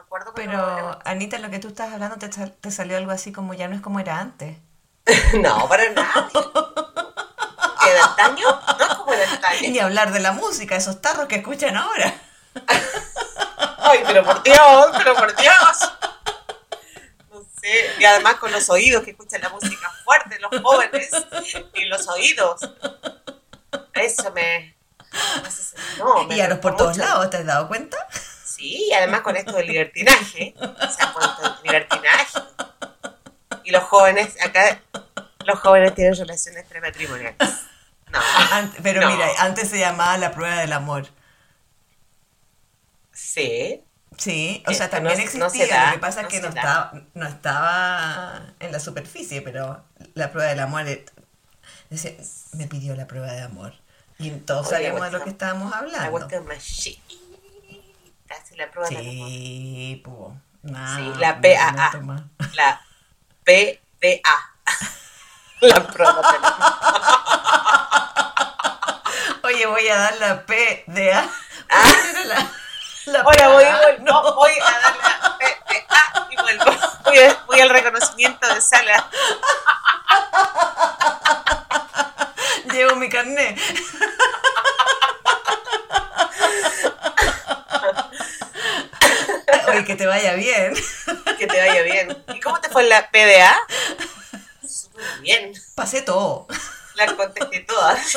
[0.01, 3.53] Me acuerdo Pero, Anita, lo que tú estás hablando te, te salió algo así como
[3.53, 4.57] ya no es como era antes.
[5.39, 6.27] no, para nada.
[7.83, 8.47] ¿Que de antaño?
[8.79, 9.69] No es como era antaño.
[9.69, 12.15] Ni hablar de la música, esos tarros que escuchan ahora.
[13.77, 15.91] Ay, pero por Dios, pero por Dios.
[17.29, 17.93] No sé.
[17.99, 21.11] Y además con los oídos que escuchan la música fuerte, los jóvenes,
[21.75, 22.61] y los oídos.
[23.93, 24.75] Eso me.
[25.99, 27.97] No, me y ahora por todos lados, ¿te has dado cuenta?
[28.61, 32.39] Sí, y además con esto del libertinaje, se ha puesto el libertinaje.
[33.63, 34.81] Y los jóvenes, acá,
[35.45, 37.37] los jóvenes tienen relaciones prematrimoniales.
[38.11, 38.19] No.
[38.83, 41.07] pero mira, antes se llamaba la prueba del amor.
[43.13, 43.83] Sí.
[44.17, 48.71] Sí, o sea, también existía, lo que pasa es que no estaba, no estaba en
[48.71, 49.83] la superficie, pero
[50.13, 50.85] la prueba del amor,
[51.89, 52.11] decía,
[52.53, 53.73] me pidió la prueba de amor.
[54.19, 56.19] Y todos sabíamos de lo que estábamos hablando.
[56.19, 56.45] La
[58.39, 59.29] más la prueba sí, del amor.
[60.95, 61.91] sí, la PAA.
[62.55, 62.81] La
[63.43, 64.37] PDA.
[65.61, 66.21] La prueba
[69.43, 71.29] Oye, voy a dar la P de A.
[71.69, 71.83] Ah.
[72.25, 72.49] La,
[73.05, 73.63] la Ahora voy,
[73.99, 74.33] no.
[74.35, 76.65] voy a dar la P de A y vuelvo.
[77.05, 79.07] Voy, a- voy al reconocimiento de sala.
[82.71, 83.59] Llevo mi carnet.
[89.71, 90.73] Oye, que te vaya bien.
[91.37, 92.23] Que te vaya bien.
[92.33, 93.57] ¿Y cómo te fue en la PDA?
[94.67, 95.53] Súper bien.
[95.75, 96.45] Pasé todo.
[96.95, 98.15] Las contesté todas.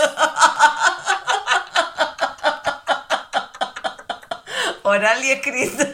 [4.82, 5.86] Oral y escrita.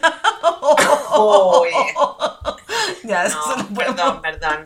[3.04, 4.64] Ya, eso No, podemos- perdón, perdón.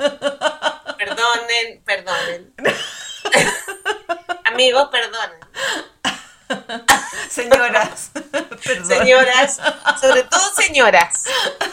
[0.99, 2.55] Perdonen, perdonen.
[4.45, 5.41] Amigos, perdonen.
[7.29, 8.11] Señoras,
[8.65, 8.87] perdón.
[8.99, 9.61] Señoras,
[10.01, 11.25] sobre todo señoras.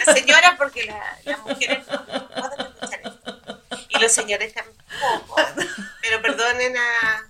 [0.05, 3.61] Las señoras porque la- las mujeres no, no pueden escuchar esto.
[3.89, 5.35] Y los señores tampoco.
[6.01, 7.29] Pero perdonen a,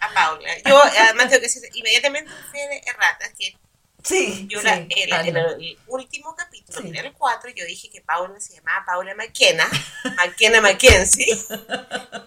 [0.00, 0.48] a Paula.
[0.66, 3.56] Yo además tengo que decir inmediatamente fui errata, que
[4.04, 6.90] Sí, yo sí, la- el, en el último capítulo, Sí.
[6.92, 9.64] era el 4, yo dije que Paula se llamaba Paula McKenna,
[10.16, 11.38] McKenna Mackenzie,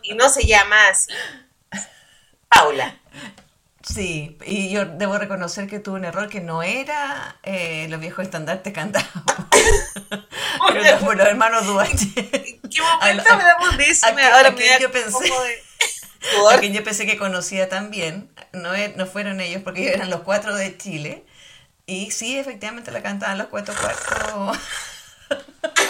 [0.04, 1.12] y no se llama así.
[2.48, 2.98] Paula.
[3.88, 8.26] Sí, y yo debo reconocer que tuve un error que no era eh, los viejos
[8.26, 9.08] estandartes cantados.
[11.02, 12.06] Por los hermanos Duarte.
[12.64, 14.08] ¿En qué momento hablamos de eso?
[14.08, 15.32] Ahora me da yo pensé.
[16.52, 18.32] a quien yo pensé que conocía también.
[18.54, 21.24] No, e- no fueron ellos porque ellos eran los cuatro de Chile.
[21.86, 24.58] Y sí, efectivamente la cantaban los cuatro cuartos.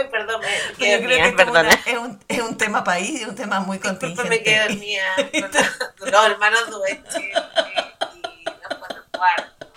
[0.00, 1.68] Ay, perdón, me Yo creo dormida, que es, como perdona.
[1.68, 4.60] una- es, un, es un tema país, es un tema muy Disculpe, me contingente.
[4.60, 5.14] dormida.
[5.98, 9.68] con Los hermanos Dueche y los cuatro cuartos.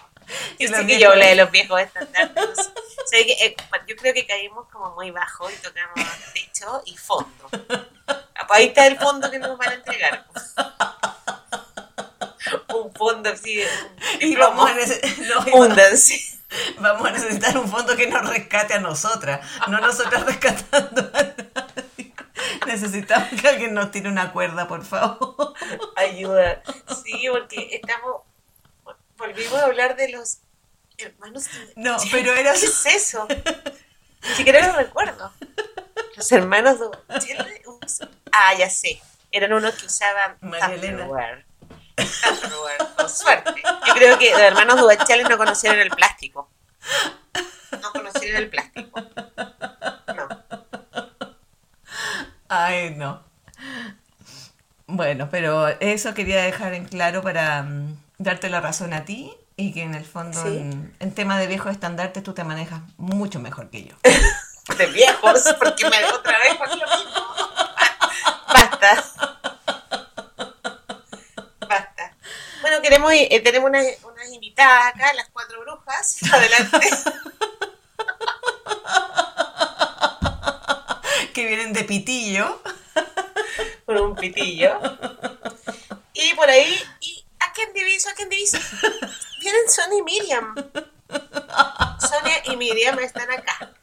[0.58, 2.56] Y Yo sé que yo hablé de los viejos estandartes.
[2.58, 2.72] sé.
[3.06, 3.56] Sé que, eh,
[3.88, 5.94] yo creo que caímos como muy bajo y tocamos
[6.34, 7.50] techo y fondo.
[8.50, 10.26] Ahí está el fondo que nos van a entregar.
[12.74, 13.64] Un fondo así de,
[14.20, 14.64] de Y plomo.
[14.64, 14.76] vamos a,
[15.52, 16.40] no, y.
[16.80, 22.14] vamos a necesitar un fondo que nos rescate a nosotras, no nosotras rescatando a nadie.
[22.66, 25.54] Necesitamos que alguien nos tire una cuerda, por favor.
[25.96, 26.62] Ayuda.
[27.04, 28.22] Sí, porque estamos.
[29.18, 30.40] Volvimos a hablar de los
[30.98, 31.46] hermanos.
[31.76, 33.28] No, pero era- ¿Qué es eso?
[33.28, 35.32] Ni siquiera lo recuerdo.
[36.16, 36.78] Los hermanos
[38.32, 39.02] Ah, ya sé.
[39.32, 40.68] Eran unos que usaban María
[42.98, 43.62] con suerte.
[43.88, 46.23] Yo creo que los hermanos Duachales no conocieron el plástico.
[48.28, 49.02] El plástico.
[50.16, 50.44] No.
[52.50, 53.24] Ay, no.
[54.88, 59.74] Bueno, pero eso quería dejar en claro para mm, darte la razón a ti y
[59.74, 60.58] que en el fondo Sí.
[60.58, 63.96] en, en tema de viejos estandartes tú te manejas mucho mejor que yo.
[64.78, 67.12] De viejos, porque me otra vez con lo mismo.
[68.48, 69.04] Basta.
[71.68, 72.16] Basta.
[72.62, 76.18] Bueno, queremos, eh, tenemos unas, unas invitadas acá, las cuatro brujas.
[76.32, 76.90] Adelante.
[81.34, 82.62] que vienen de pitillo.
[83.86, 84.80] Con un pitillo.
[86.14, 88.10] Y por ahí, ¿y a quién diviso?
[88.10, 88.58] ¿A quién diviso?
[89.42, 90.56] Vienen Sonia y Miriam.
[92.00, 93.74] Sonia y Miriam están acá.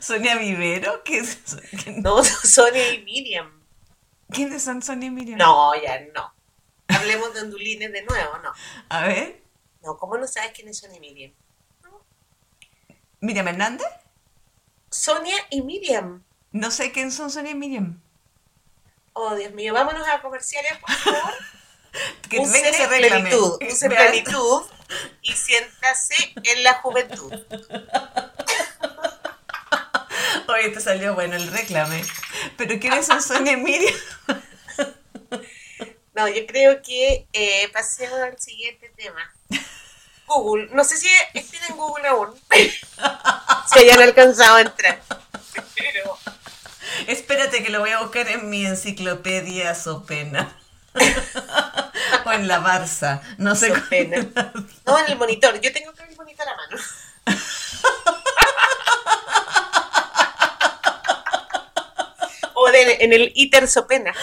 [0.00, 1.56] Sonia Vivero, ¿qué es eso?
[1.82, 3.52] ¿Quién- No, Sonia y Miriam.
[4.30, 5.38] ¿quiénes son Sonia y Miriam?
[5.38, 6.34] No, ya no.
[6.88, 8.52] Hablemos de ondulines de nuevo, no.
[8.88, 9.42] A ver,
[9.82, 11.32] No, ¿cómo no sabes quiénes son y Miriam?
[13.20, 13.86] Miriam Hernández.
[14.90, 16.22] Sonia y Miriam.
[16.52, 18.00] No sé quién son Sonia y Miriam.
[19.12, 21.34] Oh, Dios mío, vámonos a comerciales, por favor.
[22.28, 23.58] Que ese plenitud,
[23.88, 24.62] plenitud
[25.22, 27.32] y siéntase en la juventud.
[30.48, 32.04] Oye, te salió bueno el reclame.
[32.58, 33.94] Pero ¿quiénes son Sonia y Miriam?
[36.14, 39.35] No, yo creo que eh, pasemos al siguiente tema.
[40.26, 42.34] Google, no sé si estén en Google aún,
[43.72, 45.00] si hayan alcanzado a entrar.
[45.74, 46.18] Pero
[47.06, 50.56] Espérate que lo voy a buscar en mi enciclopedia Sopena.
[52.24, 53.20] o en la Barça.
[53.38, 54.32] No sé cuál-.
[54.86, 55.60] No, en el monitor.
[55.60, 56.82] Yo tengo que el monitor a mano.
[62.54, 64.14] O de- en el ITER Sopena.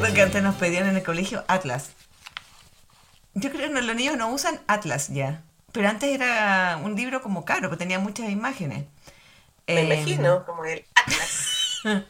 [0.00, 1.90] Acuerdo que antes nos pedían en el colegio Atlas.
[3.34, 5.42] Yo creo que los niños no usan Atlas ya.
[5.72, 8.86] Pero antes era un libro como caro, que tenía muchas imágenes.
[9.68, 11.82] Me Eh, imagino, como el Atlas.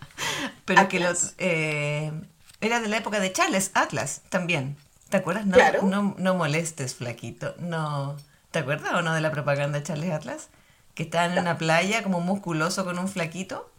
[0.65, 2.13] Pero que los, eh,
[2.61, 4.77] era de la época de Charles Atlas también.
[5.11, 5.45] ¿Te acuerdas?
[5.47, 5.83] No, Claro.
[5.83, 7.55] no, no molestes, flaquito.
[7.59, 8.17] No.
[8.51, 10.49] ¿Te acuerdas o no de la propaganda de Charles Atlas?
[10.95, 13.71] Que estaban en una playa como musculoso con un flaquito.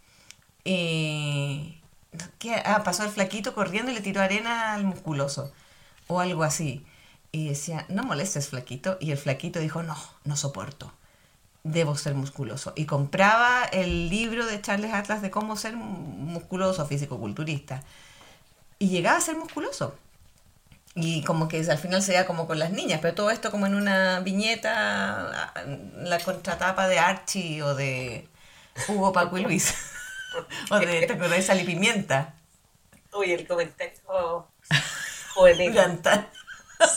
[0.64, 1.81] Y.
[2.40, 2.62] ¿qué?
[2.66, 5.52] Ah, pasó el flaquito corriendo y le tiró arena al musculoso.
[6.08, 6.86] O algo así.
[7.32, 8.98] Y decía, no molestes, flaquito.
[9.00, 10.92] Y el flaquito dijo, no, no soporto
[11.64, 12.74] debo ser musculoso.
[12.76, 17.84] Y compraba el libro de Charles Atlas de cómo ser musculoso, físico-culturista.
[18.80, 19.96] Y llegaba a ser musculoso.
[20.96, 23.66] Y como que al final se veía como con las niñas, pero todo esto como
[23.66, 25.54] en una viñeta,
[25.96, 28.28] la contratapa de Archie o de
[28.90, 29.74] Hugo, Paco y Luis.
[30.70, 32.36] o de, ¿te acordás de Sal y Pimienta?
[33.14, 34.48] Uy, el comentario
[35.34, 35.76] juvenil.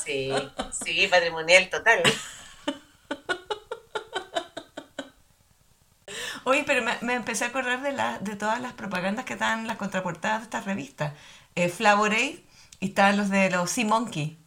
[0.02, 0.32] Sí,
[0.82, 2.02] sí, patrimonial total.
[6.44, 9.60] Oye, pero me, me empecé a acordar de, la, de todas las propagandas que estaban
[9.60, 11.12] en las contraportadas de estas revistas.
[11.54, 12.42] Eh, Flavorade
[12.80, 14.38] y estaban los de los Sea Monkey,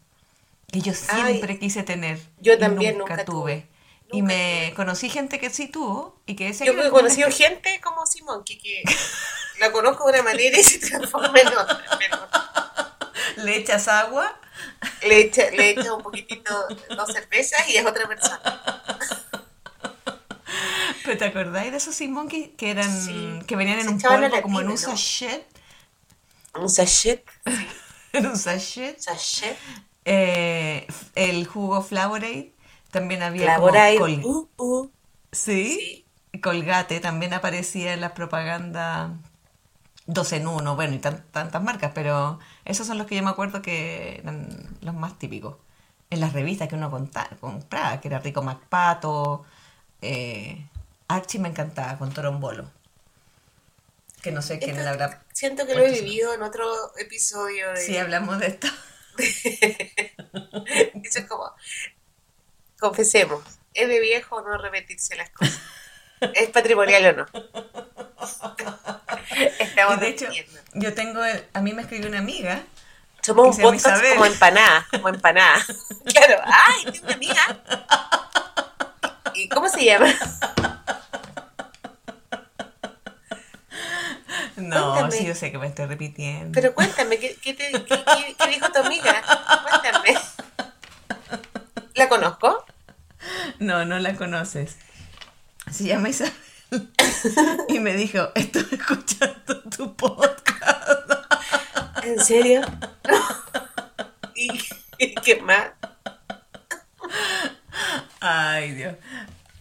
[0.71, 2.19] que yo siempre quise tener.
[2.39, 3.61] yo también nunca, nunca tuve.
[3.61, 3.76] tuve.
[4.11, 7.35] Y me conocí gente que sí tuvo y que decía Yo que he conocido una
[7.35, 8.83] gente como Simón, que, que
[9.59, 11.83] la conozco de una manera y se transforma en otra.
[11.99, 12.27] pero
[13.43, 14.39] Le echas agua.
[15.03, 16.53] Le echa, le echa un poquitito
[16.89, 18.83] dos cervezas y es otra persona.
[21.03, 23.39] ¿Pero te acordáis de esos Sea Monkey que eran Sí.
[23.47, 25.45] que venían en Se un polvo como en un sachet?
[26.55, 27.23] Un sachet.
[28.13, 28.99] En un sachet.
[28.99, 29.57] Sachet.
[30.05, 32.53] Eh, el jugo Flavorade.
[32.91, 33.67] También había como
[33.97, 34.89] col- Uh, uh.
[35.31, 36.05] ¿Sí?
[36.41, 39.11] Colgate también aparecía en las propagandas
[40.05, 43.29] dos en uno, bueno, y tan- tantas marcas, pero esos son los que yo me
[43.29, 44.47] acuerdo que eran
[44.81, 45.57] los más típicos.
[46.09, 49.45] En las revistas que uno conta- compraba, que era Rico Macpato,
[50.01, 50.65] eh,
[51.09, 52.71] Archie me encantaba, con Torombolo.
[54.21, 55.23] Que no sé quién Esto le habrá...
[55.33, 56.65] Siento que lo he vivido en otro
[56.97, 57.77] episodio de...
[57.81, 58.67] Sí, hablamos de esto.
[61.03, 61.51] Eso es como...
[62.79, 65.59] Confesemos, ¿es de viejo no repetirse las cosas?
[66.33, 67.25] ¿Es patrimonial o no?
[69.59, 70.27] Estamos de hecho,
[70.73, 71.23] yo tengo...
[71.23, 72.61] el- a mí me escribió una amiga
[73.21, 75.63] Somos un podcast como empanada, como empanada.
[76.05, 77.63] Claro, ¡ay, tengo una amiga!
[79.35, 80.07] ¿Y cómo se llama?
[84.55, 85.11] No, Cuéntame.
[85.11, 86.51] sí, yo sé que me estoy repitiendo.
[86.59, 89.21] Pero cuéntame, ¿qué, qué, te- qué dijo tu amiga?
[89.69, 90.17] Cuéntame.
[91.97, 92.65] ¿La conozco?
[93.59, 94.77] No, no la conoces.
[95.71, 96.33] Se llama Isabel.
[97.69, 100.89] Y me dijo, estoy escuchando tu podcast.
[102.03, 102.61] ¿En serio?
[104.35, 104.49] ¿Y
[104.99, 105.69] y qué más?
[108.19, 108.95] Ay, Dios.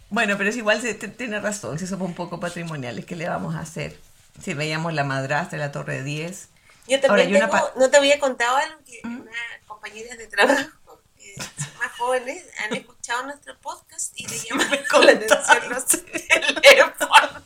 [0.09, 3.55] Bueno, pero es igual, se- tiene razón, si somos un poco patrimoniales, ¿qué le vamos
[3.55, 3.99] a hacer?
[4.41, 6.49] Si veíamos la madrastra, la torre 10.
[6.87, 9.35] Yo Ahora, también una tengo, no te había contado algo que unas
[9.65, 10.86] compañeras de trabajo
[11.37, 17.43] son más jóvenes han escuchado nuestro podcast y le llaman con la atención los teléfonos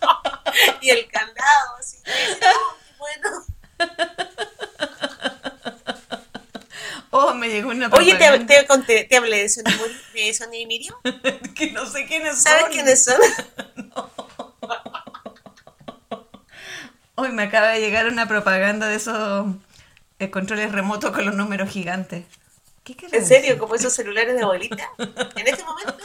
[0.82, 3.46] y el candado, así que "Oh, qué bueno.
[7.14, 10.62] Oh, me llegó una Oye, te, propaganda te, conté- te hablé de Mur- de Sonia
[10.62, 10.96] y Miriam.
[11.56, 12.44] que no sé quiénes son.
[12.44, 13.20] ¿Sabes quiénes son?
[17.16, 19.46] Hoy me acaba de llegar una propaganda de esos
[20.20, 22.24] eh, controles remotos con los números gigantes.
[22.84, 23.50] ¿Qué ¿En serio?
[23.50, 23.58] decir?
[23.58, 24.90] ¿Como esos celulares de abuelita?
[25.36, 25.98] ¿En este momento?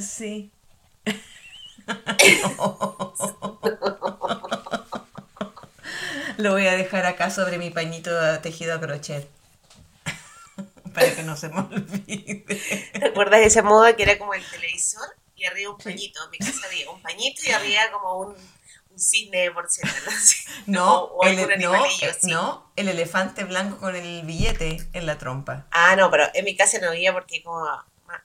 [0.00, 0.50] Sí.
[6.38, 8.10] Lo voy a dejar acá sobre mi pañito
[8.40, 9.28] tejido a crochet.
[10.92, 12.44] Para que no se me olvide.
[12.92, 16.22] ¿Te acuerdas de esa moda que era como el televisor y arriba un pañito?
[16.24, 18.36] En mi casa había un pañito y arriba como un,
[18.94, 19.98] un cisne porcelana.
[20.16, 20.44] así.
[20.66, 25.04] No, o, o el, algún no, eh, no, el elefante blanco con el billete en
[25.06, 25.66] la trompa.
[25.72, 27.66] Ah, no, pero en mi casa no había porque como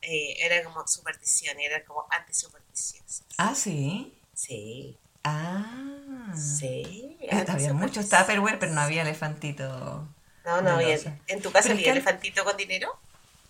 [0.01, 3.23] eh, era como superstición, era como antisupersticioso.
[3.37, 4.15] Ah, sí.
[4.33, 6.33] Sí, Ah.
[6.35, 7.17] sí.
[7.21, 10.07] Eh, Había muchos Tupperware, pero no había elefantito.
[10.45, 10.97] No, no había.
[11.27, 12.97] ¿En tu casa había elefantito con dinero?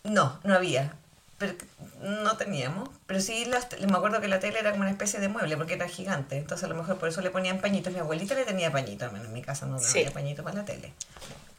[0.03, 0.95] No, no había.
[1.39, 1.53] Pero
[2.01, 2.89] no teníamos.
[3.07, 5.73] Pero sí, las- me acuerdo que la tele era como una especie de mueble porque
[5.73, 6.37] era gigante.
[6.37, 7.91] Entonces a lo mejor por eso le ponían pañitos.
[7.93, 9.93] Mi abuelita le tenía pañitos, al menos en mi casa no Sí.
[9.93, 10.93] tenía pañito para la tele.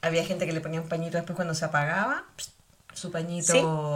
[0.02, 2.24] Había gente que le ponía un pañito después cuando se apagaba.
[2.92, 3.52] su pañito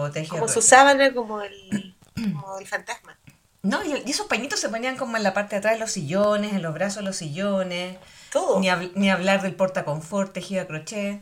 [0.06, 3.18] Sí, tejido Como su sábana, como el, como el fantasma.
[3.62, 6.52] No, y, esos pañitos se ponían como en la parte de atrás de los sillones,
[6.52, 7.98] en los brazos de los sillones.
[8.32, 8.60] Todo.
[8.60, 11.20] Ni, habl- ni hablar del portaconfort tejido a crochet,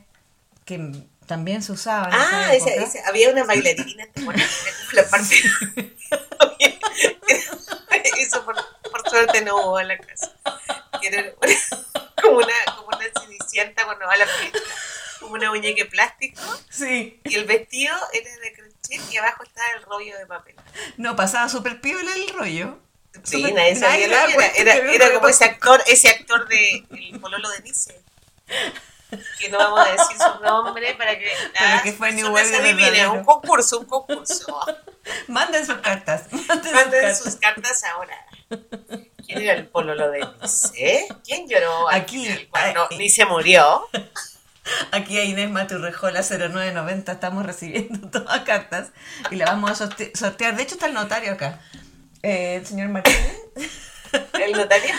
[0.66, 2.09] que también se usaba.
[2.09, 2.83] En ah, esa época.
[2.83, 4.07] Esa, esa, había una bailarina
[4.93, 5.37] la parte.
[8.18, 8.57] Eso por,
[8.91, 10.33] por, suerte no hubo a la casa.
[11.03, 11.33] Era
[12.23, 14.59] como una, como una cenicienta cuando va a la fiesta.
[15.20, 16.41] Como una muñeca de plástico.
[16.70, 17.20] Sí.
[17.25, 20.55] Y el vestido era de crochet y abajo estaba el rollo de papel.
[20.97, 22.79] No, pasaba súper piola el rollo.
[23.25, 27.20] Sí, super, nadie sabía nada, era, era, era, como ese actor, ese actor de El
[27.20, 27.95] Pololo de Nice.
[29.38, 31.26] Que no vamos a decir su nombre para que
[31.60, 32.76] las que fue de adivinen.
[32.92, 33.12] verdadero.
[33.14, 34.58] Un concurso, un concurso.
[35.28, 36.24] Manden sus cartas.
[36.32, 37.18] Manden sus cartas.
[37.18, 38.16] sus cartas ahora.
[39.26, 41.08] ¿Quién era el pololo de Nice?
[41.24, 42.96] ¿Quién lloró Aquí, cuando ay.
[42.98, 43.88] ni se murió?
[44.92, 48.90] Aquí a Inés Maturrejola 0990 estamos recibiendo todas cartas
[49.30, 50.56] y la vamos a sorte- sortear.
[50.56, 51.60] De hecho está el notario acá.
[52.22, 53.36] Eh, el señor Martínez,
[54.34, 54.94] El notario.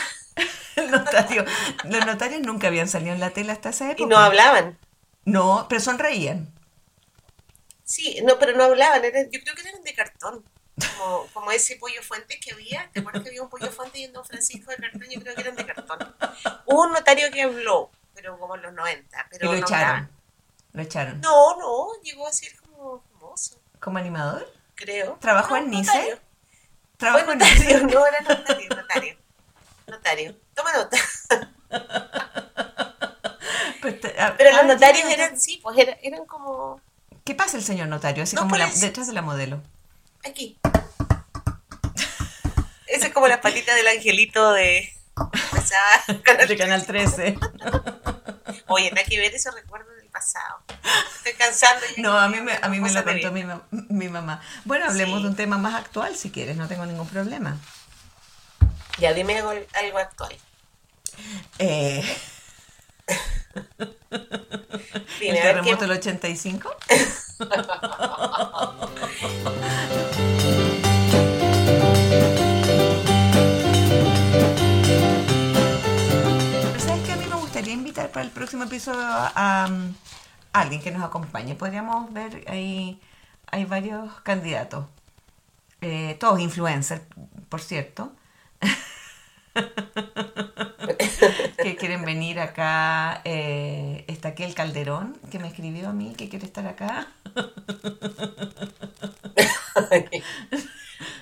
[0.82, 1.46] el notario.
[1.84, 4.04] Los notarios nunca habían salido en la tele hasta esa época.
[4.04, 4.78] Y no hablaban.
[5.26, 6.54] No, pero sonreían.
[7.84, 9.04] Sí, no, pero no hablaban.
[9.04, 10.44] Eran, yo creo que eran de cartón.
[10.98, 12.90] Como, como ese pollo fuente que había.
[12.92, 15.04] ¿Te acuerdas que había un pollo fuente y un Don Francisco de cartón?
[15.10, 16.00] Yo creo que eran de cartón.
[16.66, 19.30] Hubo un notario que habló, pero como en los 90.
[19.32, 19.84] Y Pero lo no echaron.
[19.90, 20.12] hablaban.
[20.74, 21.22] Lo echaron.
[21.22, 24.52] No, no, llegó a ser como famoso, ¿Como animador?
[24.76, 25.18] creo.
[25.20, 26.16] ¿Trabajó No, en notario.
[26.16, 26.22] Nice?
[26.98, 27.84] ¿Trabajó en notario, Nice?
[27.96, 29.18] no era notario, notario.
[30.04, 30.36] Notario.
[30.54, 30.98] Toma nota.
[33.82, 36.80] Pues te- ah, Pero los notarios eran, sí, pues eran, eran como
[37.26, 38.24] ¿Qué pasa el señor notario?
[38.24, 39.62] Así No, como la- pues- detrás de la modelo.
[40.26, 40.58] aquí.
[42.88, 44.90] Ese es como las patitas del angelito de.
[46.24, 47.38] Canal De Canal 13.
[48.68, 50.62] Oye, nada que ver esos recuerdos del pasado.
[51.18, 51.86] Estoy cansando.
[51.98, 54.42] ya No, a mí me, a mí me lo contó mi, mi mamá.
[54.64, 55.24] Bueno, hablemos Sí.
[55.24, 57.58] de un tema más actual si quieres, no tengo ningún problema.
[59.00, 60.36] Ya, dime algo, algo actual.
[61.60, 62.04] Eh,
[65.20, 66.70] Dime, ¿El terremoto del 85?
[67.38, 67.64] Pero
[76.80, 79.94] ¿Sabes que A mí me gustaría invitar para el próximo episodio a, a, um,
[80.54, 81.56] alguien que nos acompañe.
[81.56, 83.02] Podríamos ver ahí,
[83.48, 84.86] hay varios candidatos.
[85.82, 87.02] Eh, todos influencers,
[87.50, 88.14] por cierto.
[91.62, 93.22] Que quieren venir acá.
[93.26, 97.08] Eh, está aquí el Calderón, que me escribió a mí que quiere estar acá.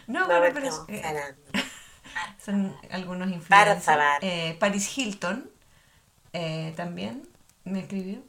[0.07, 1.03] No, No, bueno, pero eh,
[2.43, 3.87] son algunos influencers.
[4.21, 5.49] Eh, Paris Hilton
[6.33, 7.27] eh, también
[7.63, 8.23] me escribió.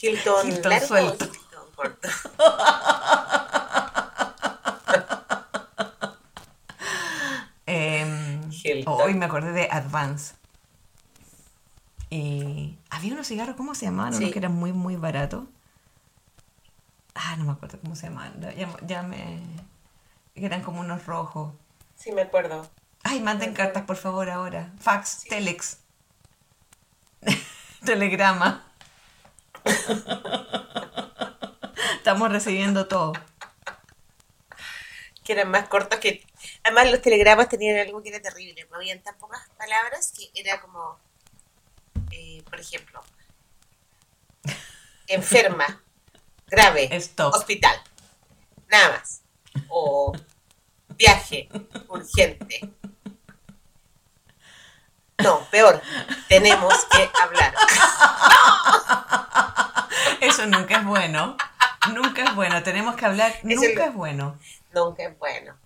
[0.00, 1.24] Hilton, Hilton suelto.
[1.26, 1.96] Hilton
[8.64, 8.94] Eh, Hilton.
[9.00, 10.34] hoy me acordé de Advance.
[12.10, 14.14] Y había unos cigarros, ¿cómo se llamaban?
[14.14, 14.32] Unos Sí.
[14.32, 15.44] que eran muy, muy baratos.
[17.14, 18.40] Ah, no me acuerdo cómo se llamaban.
[18.56, 19.40] Ya, ya me...
[20.34, 21.52] Eran como unos rojos.
[21.96, 22.68] Sí, me acuerdo.
[23.02, 24.72] Ay, manden cartas, por favor, ahora.
[24.80, 25.78] Fax, telex.
[27.84, 28.64] Telegrama.
[31.96, 33.12] Estamos recibiendo todo.
[35.24, 36.24] Que eran más cortos que.
[36.64, 38.66] Además, los telegramas tenían algo que era terrible.
[38.70, 40.98] No habían tan pocas palabras que era como.
[42.10, 43.02] eh, por ejemplo,
[45.06, 45.82] enferma,
[46.46, 47.34] grave, Stop.
[47.34, 47.76] hospital.
[48.68, 49.22] Nada más.
[49.68, 50.12] O
[50.96, 51.48] viaje,
[51.88, 52.60] urgente.
[55.22, 55.80] No, peor.
[56.28, 57.54] Tenemos que hablar.
[60.20, 61.36] Eso nunca es bueno.
[61.92, 62.62] Nunca es bueno.
[62.62, 63.32] Tenemos que hablar.
[63.42, 64.38] Nunca es bueno.
[64.74, 65.56] Nunca es bueno.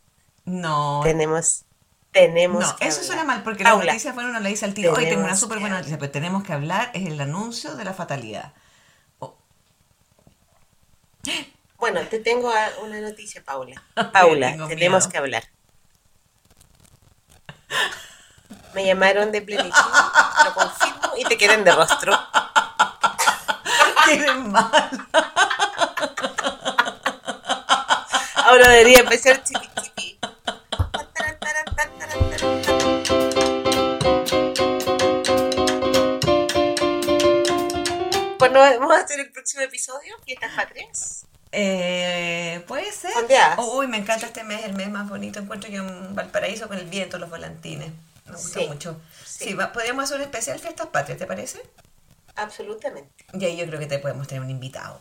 [0.44, 1.00] No.
[1.02, 1.64] Tenemos,
[2.12, 3.06] tenemos No, que eso hablar.
[3.06, 5.36] suena mal porque la Paula, noticia bueno uno le dice al tiro, hoy tengo una
[5.36, 8.52] súper buena noticia, pero tenemos que hablar, es el anuncio de la fatalidad.
[9.18, 9.36] Oh,
[11.78, 12.50] Bueno, te tengo
[12.82, 13.82] una noticia, Paula.
[14.12, 15.08] Paula, tenemos miedo.
[15.10, 15.44] que hablar.
[18.74, 19.72] Me llamaron de plenitud,
[20.44, 22.12] lo confirmo y te quieren de rostro.
[24.06, 25.08] ¡Qué mal!
[28.46, 30.18] Ahora debería empezar chiqui chiqui.
[38.38, 40.14] ¿Cuándo vamos a hacer el próximo episodio?
[40.24, 41.26] ¿Fiestas patrias?
[41.52, 43.12] Eh, Puede ser.
[43.56, 45.38] Oh, uy, me encanta este mes, el mes más bonito.
[45.40, 47.90] Encuentro yo en Valparaíso con el viento, los volantines.
[48.26, 49.00] Me gusta Sí, mucho.
[49.24, 49.44] sí.
[49.46, 51.62] Sí, va- podríamos hacer un especial Fiestas Patrias, ¿te parece?
[52.34, 53.24] Absolutamente.
[53.32, 55.00] Y ahí yo creo que te podemos tener un invitado.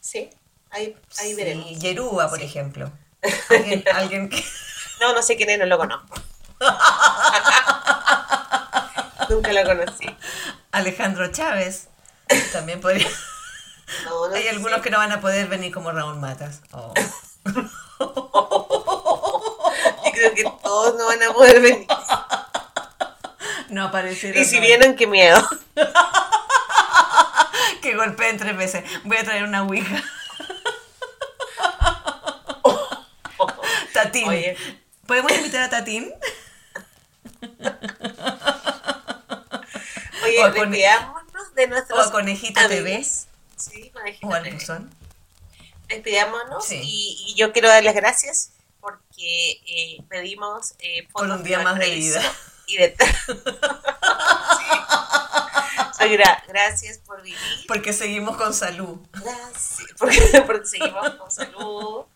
[0.00, 0.30] Sí,
[0.74, 1.66] ahí, ahí Sí, veremos.
[1.78, 2.90] Yerúa, por ejemplo.
[3.50, 4.44] Alguien, alguien que...
[5.00, 6.14] No, no sé quién es, no lo conozco.
[9.28, 10.06] Nunca lo conocí.
[10.72, 11.88] Alejandro Chávez.
[12.52, 13.08] También podría...
[14.04, 14.50] No, no Hay sé.
[14.50, 16.60] algunos que no van a poder venir como Raúl Matas.
[16.72, 16.94] Oh.
[17.98, 18.12] Yo
[20.12, 21.86] creo que todos no van a poder venir.
[23.68, 24.40] No aparecieron.
[24.40, 24.62] Y si no.
[24.62, 25.42] vienen, qué miedo.
[27.82, 28.84] Que golpeen tres veces.
[29.04, 30.02] Voy a traer una ouija.
[33.94, 34.28] Tatín.
[34.28, 34.56] Oye.
[35.06, 36.12] ¿Podemos invitar a Tatín?
[40.24, 43.26] Oye, O despidámonos de nuestros o a Conejito amigos.
[43.56, 44.54] Sí, Conejito ¿O al TV.
[44.56, 44.90] buzón?
[45.88, 46.80] Despidámonos Sí.
[46.82, 51.60] y, y yo quiero dar las gracias porque eh, pedimos eh, Por fotos un día
[51.60, 52.22] más de vida.
[52.66, 52.96] Y de
[56.48, 57.38] gracias por vivir.
[57.68, 58.98] Porque seguimos con salud.
[59.12, 59.88] Gracias.
[59.98, 62.06] Porque, porque seguimos con salud.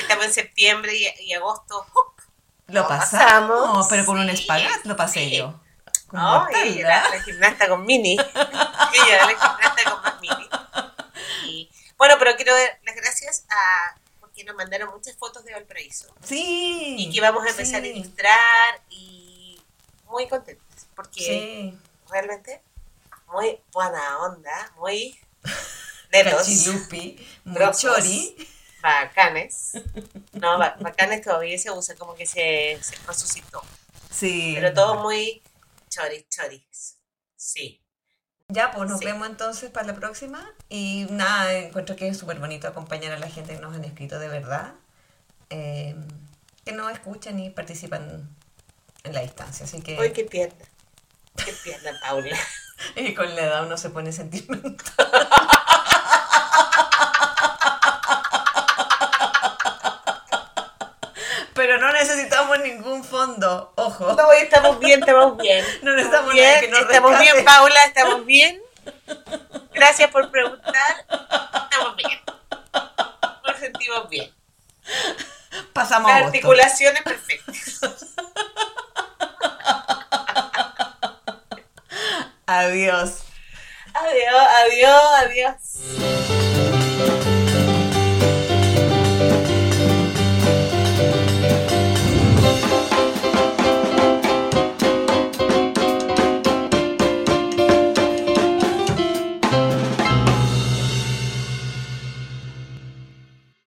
[0.00, 1.86] Estamos en septiembre y, y agosto.
[2.68, 5.36] Lo Lo pasamos, pasamos, pero con un sí, espagat lo pasé sí.
[5.36, 5.60] yo.
[6.06, 8.16] Con No, ella era la gimnasta con mini.
[8.94, 10.48] ella era la gimnasta con más mini.
[11.46, 16.06] Y, bueno, pero quiero dar las gracias a porque nos mandaron muchas fotos de Valparaíso
[16.24, 16.96] Sí.
[16.98, 19.60] y que vamos a empezar sí, a ilustrar y
[20.06, 21.74] muy contentos porque
[22.10, 22.62] realmente
[23.28, 25.18] muy buena onda, muy
[26.12, 28.04] netos, Cachilupi, Grosos.
[28.84, 29.72] Bacanes.
[30.32, 33.62] No, ba- bacanes todavía se usa como que se, se resucitó.
[34.10, 34.52] Sí.
[34.54, 35.42] Pero todo muy
[35.88, 36.96] choris, choris.
[37.34, 37.80] Sí.
[38.48, 39.06] Ya, pues nos Sí.
[39.06, 40.46] vemos entonces para la próxima.
[40.68, 44.18] Y nada, encuentro que es súper bonito acompañar a la gente que nos han escrito
[44.18, 44.74] de verdad,
[45.48, 45.96] eh,
[46.64, 48.28] que nos escuchan y participan
[49.02, 49.64] en la distancia.
[49.64, 50.62] Así que Uy, qué pierna.
[51.42, 52.36] Qué pierna, Paula.
[52.96, 54.76] y con la edad uno se pone sentimental.
[61.64, 64.12] Pero no necesitamos ningún fondo, ojo.
[64.12, 65.64] No, estamos bien, estamos bien.
[65.82, 67.32] No necesitamos bien, que nos estamos rescate.
[67.32, 68.62] bien, Paula, estamos bien.
[69.72, 71.06] Gracias por preguntar.
[71.70, 72.20] Estamos bien.
[73.46, 74.30] Nos sentimos bien.
[75.72, 77.56] Pasamos Las articulaciones perfectas.
[82.46, 83.22] Adiós.
[83.94, 86.13] Adiós, adiós, adiós.